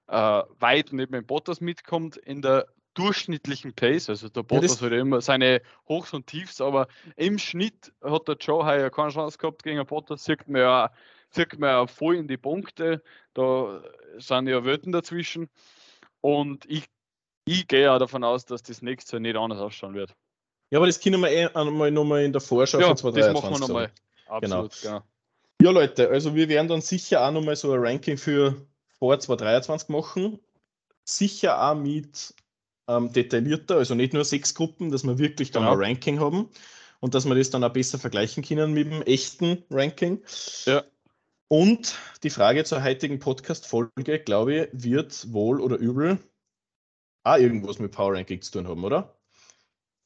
äh, 0.08 0.44
weit 0.60 0.90
neben 0.92 1.14
dem 1.14 1.26
Bottas 1.26 1.62
mitkommt 1.62 2.18
in 2.18 2.42
der 2.42 2.68
durchschnittlichen 2.94 3.74
Pace. 3.74 4.10
Also 4.10 4.30
der 4.30 4.44
Ja, 4.52 4.62
Bottas 4.62 4.82
hat 4.82 4.92
ja 4.92 5.00
immer 5.00 5.22
seine 5.22 5.62
Hochs 5.88 6.14
und 6.14 6.28
Tiefs, 6.28 6.62
aber 6.62 6.88
im 7.16 7.38
Schnitt 7.40 7.92
hat 8.04 8.28
der 8.28 8.36
Joe 8.36 8.66
heuer 8.66 8.90
keine 8.90 9.12
Chance 9.12 9.38
gehabt 9.38 9.64
gegen 9.64 9.78
den 9.78 9.88
Bottas. 9.88 10.24
Sieht 10.24 10.48
man 10.48 10.62
ja, 10.62 10.92
sieht 11.30 11.58
man 11.60 11.70
ja 11.70 11.88
voll 11.88 12.16
in 12.16 12.28
die 12.28 12.38
Punkte. 12.38 13.04
Da 13.34 13.84
sind 14.18 14.48
ja 14.48 14.64
Welten 14.66 14.92
dazwischen. 14.92 15.50
Und 16.22 16.66
ich, 16.66 16.86
ich 17.46 17.68
gehe 17.68 17.84
ja 17.84 18.00
davon 18.00 18.24
aus, 18.24 18.46
dass 18.46 18.64
das 18.64 18.82
nächste 18.82 19.18
Jahr 19.18 19.22
nicht 19.22 19.36
anders 19.38 19.60
ausschauen 19.60 19.96
wird. 19.96 20.16
Ja, 20.74 20.80
aber 20.80 20.88
das 20.88 21.00
können 21.00 21.22
wir 21.22 21.30
eh 21.30 21.46
einmal 21.54 21.92
nochmal 21.92 22.24
in 22.24 22.32
der 22.32 22.42
Vorschau 22.42 22.80
Ja, 22.80 22.90
das 22.90 23.02
2023 23.02 23.44
machen 23.44 23.54
wir 23.54 23.68
nochmal. 23.68 23.92
Absolut, 24.26 24.82
genau. 24.82 25.04
Ja, 25.62 25.70
Leute, 25.70 26.10
also 26.10 26.34
wir 26.34 26.50
werden 26.50 26.68
dann 26.68 26.82
sicher 26.82 27.24
auch 27.24 27.32
nochmal 27.32 27.56
so 27.56 27.74
ein 27.74 27.80
Ranking 27.80 28.18
für 28.18 28.56
vor 28.98 29.20
2023 29.20 29.90
machen. 29.90 30.40
Sicher 31.06 31.62
auch 31.62 31.76
mit 31.76 32.34
ähm, 32.88 33.14
detaillierter, 33.14 33.76
also 33.76 33.94
nicht 33.94 34.14
nur 34.14 34.26
sechs 34.26 34.56
Gruppen, 34.56 34.90
dass 34.90 35.04
wir 35.04 35.20
wirklich 35.20 35.52
dann 35.52 35.62
Genau. 35.62 35.74
ein 35.74 35.80
Ranking 35.80 36.20
haben 36.20 36.50
und 37.02 37.14
dass 37.14 37.26
wir 37.26 37.36
das 37.36 37.52
dann 37.52 37.64
auch 37.64 37.72
besser 37.72 38.00
vergleichen 38.00 38.44
können 38.44 38.74
mit 38.74 38.92
dem 38.92 39.04
echten 39.04 39.64
Ranking. 39.70 40.24
Ja. 40.66 40.84
Und 41.50 42.00
die 42.24 42.32
Frage 42.32 42.64
zur 42.64 42.84
heutigen 42.84 43.20
Podcast-Folge, 43.20 44.22
glaube 44.22 44.56
ich, 44.56 44.70
wird 44.74 45.32
wohl 45.32 45.62
oder 45.62 45.78
übel 45.78 46.18
auch 47.24 47.38
irgendwas 47.38 47.78
mit 47.78 47.92
Power 47.92 48.16
Ranking 48.16 48.42
zu 48.42 48.54
tun 48.54 48.68
haben, 48.68 48.84
oder? 48.84 49.16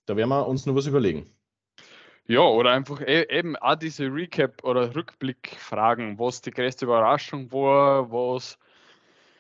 Da 0.08 0.16
werden 0.16 0.30
wir 0.30 0.48
uns 0.48 0.66
noch 0.66 0.74
was 0.74 0.88
überlegen. 0.88 1.30
Ja, 2.28 2.42
oder 2.42 2.72
einfach 2.72 3.02
e 3.02 3.26
eben 3.30 3.56
auch 3.56 3.76
diese 3.76 4.06
Recap- 4.06 4.64
oder 4.64 4.96
Rückblickfragen, 4.96 6.18
was 6.18 6.42
die 6.42 6.52
größte 6.52 6.86
Überraschung 6.86 7.52
war, 7.52 8.12
was 8.12 8.58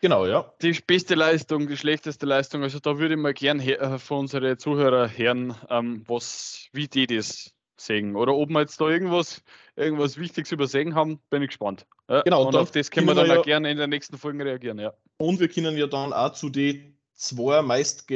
Genau, 0.01 0.25
ja. 0.27 0.53
die 0.61 0.73
beste 0.85 1.15
Leistung, 1.15 1.67
die 1.67 1.77
schlechteste 1.77 2.25
Leistung. 2.25 2.63
Also 2.63 2.79
da 2.79 2.99
würde 2.99 3.15
ich 3.15 3.19
mal 3.19 3.33
gern 3.33 3.59
her- 3.59 3.81
äh, 3.81 3.97
von 3.97 4.19
unseren 4.19 4.57
Zuhörer 4.59 5.09
hören, 5.09 5.55
ähm, 5.69 6.03
was, 6.05 6.67
wie 6.71 6.87
die 6.87 7.07
das 7.07 7.53
sehen. 7.77 8.15
Oder 8.15 8.35
ob 8.35 8.49
wir 8.49 8.59
jetzt 8.59 8.79
da 8.79 8.89
irgendwas 8.89 9.41
irgendwas 9.75 10.17
Wichtiges 10.17 10.51
übersehen 10.51 10.95
haben, 10.95 11.19
bin 11.29 11.41
ich 11.41 11.49
gespannt. 11.49 11.85
Ja, 12.09 12.21
genau, 12.21 12.41
und, 12.41 12.55
und 12.55 12.55
auf 12.57 12.71
das 12.71 12.91
können 12.91 13.07
wir 13.07 13.15
dann 13.15 13.27
ja, 13.27 13.41
gerne 13.41 13.71
in 13.71 13.77
der 13.77 13.87
nächsten 13.87 14.17
Folge 14.17 14.43
reagieren. 14.43 14.79
Ja. 14.79 14.93
Und 15.17 15.39
wir 15.39 15.47
können 15.47 15.77
ja 15.77 15.87
dann 15.87 16.13
auch 16.13 16.33
zu 16.33 16.49
den 16.49 16.97
zwei 17.13 17.61
meist 17.61 18.07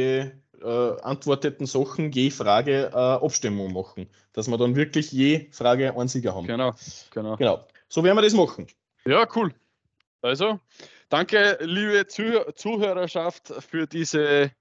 geantworteten 0.62 1.65
Sachen 1.65 2.12
je 2.12 2.30
Frage 2.30 2.91
äh, 2.93 2.95
Abstimmung 2.95 3.74
machen. 3.74 4.08
Dass 4.34 4.47
wir 4.47 4.58
dann 4.58 4.76
wirklich 4.76 5.12
je 5.12 5.52
Frage 5.52 5.97
einen 5.97 6.08
Sieger 6.08 6.36
haben. 6.36 6.47
Genau, 6.47 6.74
genau. 7.12 7.36
Genau. 7.38 7.65
So 7.89 8.04
werden 8.04 8.17
wir 8.17 8.21
das 8.21 8.34
machen. 8.34 8.67
Ja, 9.06 9.28
cool. 9.36 9.54
Also, 10.21 10.60
danke, 11.10 11.58
liebe 11.62 12.06
Zuh 12.08 12.52
Zuhörerschaft, 12.56 13.54
für, 13.60 13.88
diese, 13.88 14.52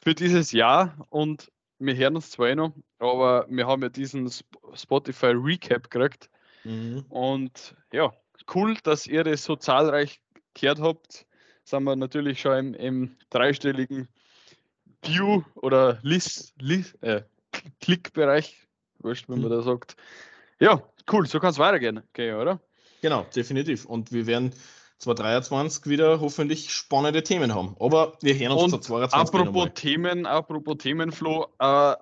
für 0.00 0.14
dieses 0.14 0.52
Jahr 0.52 1.06
und 1.10 1.50
wir 1.78 1.94
hören 1.96 2.16
uns 2.16 2.30
zwar 2.30 2.48
eh 2.48 2.56
noch, 2.56 2.72
aber 2.98 3.46
wir 3.48 3.66
haben 3.66 3.82
ja 3.82 3.88
diesen 3.88 4.30
Spotify 4.74 5.32
Recap 5.34 5.90
gekriegt. 5.90 6.28
Mhm. 6.64 7.04
Und 7.08 7.76
ja, 7.92 8.12
cool, 8.54 8.76
dass 8.82 9.06
ihr 9.06 9.22
das 9.24 9.44
so 9.44 9.56
zahlreich 9.56 10.20
gehört 10.54 10.80
habt. 10.80 11.26
Sind 11.64 11.84
wir 11.84 11.96
natürlich 11.96 12.40
schon 12.40 12.56
im, 12.58 12.74
im 12.74 13.16
dreistelligen 13.30 14.08
View- 15.02 15.44
oder 15.54 15.98
List, 16.02 16.54
List, 16.60 17.02
äh, 17.02 17.22
Klickbereich, 17.80 18.66
wurscht, 18.98 19.28
wenn 19.28 19.40
man 19.40 19.50
mhm. 19.50 19.56
da 19.56 19.62
sagt. 19.62 19.96
Ja, 20.60 20.82
cool, 21.12 21.26
so 21.26 21.40
kann 21.40 21.50
es 21.50 21.58
weitergehen, 21.58 22.02
okay, 22.10 22.32
oder? 22.32 22.60
Genau, 23.00 23.24
definitiv. 23.34 23.84
Und 23.84 24.12
wir 24.12 24.26
werden 24.26 24.52
2023 24.98 25.86
wieder 25.86 26.20
hoffentlich 26.20 26.72
spannende 26.72 27.22
Themen 27.22 27.54
haben. 27.54 27.76
Aber 27.78 28.14
wir 28.20 28.34
hören 28.34 28.52
uns 28.52 28.72
Und 28.72 28.84
2022 28.84 29.40
Apropos 29.40 29.68
Themen, 29.74 30.26
apropos 30.26 30.78
Themenflow, 30.78 31.46
äh, 31.58 31.94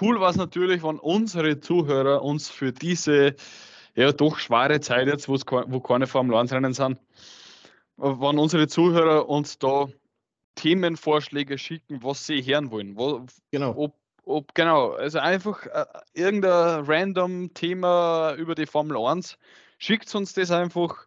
cool 0.00 0.20
war 0.20 0.30
es 0.30 0.36
natürlich, 0.36 0.82
wenn 0.82 0.98
unsere 0.98 1.60
Zuhörer 1.60 2.22
uns 2.22 2.48
für 2.48 2.72
diese 2.72 3.36
ja 3.94 4.12
doch 4.12 4.38
schwere 4.38 4.80
Zeit 4.80 5.08
jetzt, 5.08 5.28
wo 5.28 5.80
keine 5.80 6.06
Formel 6.06 6.36
1 6.36 6.52
Rennen 6.52 6.72
sind, 6.72 6.98
wenn 7.96 8.38
unsere 8.38 8.68
Zuhörer 8.68 9.28
uns 9.28 9.58
da 9.58 9.88
Themenvorschläge 10.54 11.58
schicken, 11.58 12.02
was 12.02 12.26
sie 12.26 12.42
hören 12.42 12.70
wollen. 12.70 12.96
Wo, 12.96 13.26
genau. 13.50 13.74
Ob, 13.76 13.94
ob, 14.24 14.54
genau, 14.54 14.92
also 14.92 15.18
einfach 15.18 15.66
äh, 15.66 15.86
irgendein 16.14 16.84
random 16.84 17.54
Thema 17.54 18.34
über 18.34 18.54
die 18.54 18.66
Formel 18.66 18.96
1, 18.96 19.38
schickt 19.78 20.14
uns 20.14 20.34
das 20.34 20.50
einfach 20.50 21.06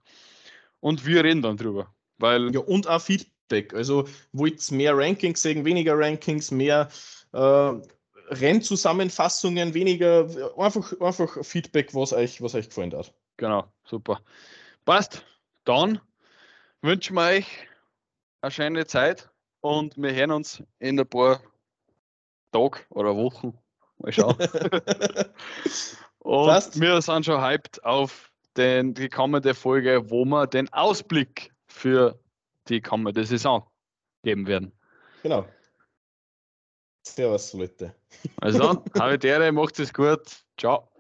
und 0.80 1.06
wir 1.06 1.24
reden 1.24 1.42
dann 1.42 1.58
drüber. 1.58 1.94
Weil 2.18 2.54
ja, 2.54 2.60
und 2.62 2.88
auch 2.88 3.02
Feedback. 3.02 3.74
Also 3.74 4.08
wollt 4.32 4.72
ihr 4.72 4.78
mehr 4.78 4.98
Rankings 4.98 5.42
sehen, 5.42 5.66
weniger 5.66 5.98
Rankings, 5.98 6.52
mehr 6.52 6.90
äh, 7.34 7.72
Rennzusammenfassungen, 8.30 9.74
weniger 9.74 10.28
einfach, 10.58 10.94
einfach 11.00 11.46
Feedback, 11.46 11.94
was 11.94 12.14
euch, 12.14 12.42
was 12.42 12.56
euch 12.56 12.70
gefallen 12.70 12.94
hat. 12.94 13.14
Genau, 13.38 13.66
super. 13.86 14.22
Passt. 14.86 15.26
Dann 15.66 16.00
wünschen 16.82 17.16
wir 17.16 17.24
euch 17.24 17.48
eine 18.42 18.52
schöne 18.52 18.86
Zeit 18.86 19.30
und 19.64 19.96
wir 19.98 20.14
hören 20.14 20.32
uns 20.32 20.62
in 20.80 21.00
ein 21.00 21.08
paar 21.08 21.40
Tagen 22.52 22.80
oder 22.90 23.16
Wochen. 23.16 23.58
Mal 23.98 24.12
schauen. 24.12 24.36
und 26.20 26.48
Passt. 26.48 26.80
wir 26.80 27.02
sind 27.02 27.26
schon 27.26 27.42
hyped 27.42 27.84
auf 27.86 28.32
den, 28.58 28.94
die 28.94 29.08
kommende 29.08 29.54
Folge, 29.54 30.10
wo 30.10 30.26
wir 30.26 30.48
den 30.48 30.72
Ausblick 30.74 31.54
für 31.66 32.20
die 32.68 32.82
kommende 32.82 33.24
Saison 33.26 33.66
geben 34.24 34.48
werden. 34.48 34.72
Genau. 35.24 35.46
Servus, 37.04 37.54
Leute. 37.54 37.96
Also, 38.42 38.84
Habitäre, 39.00 39.52
macht 39.52 39.80
es 39.80 39.94
gut. 39.94 40.44
Ciao. 40.58 40.93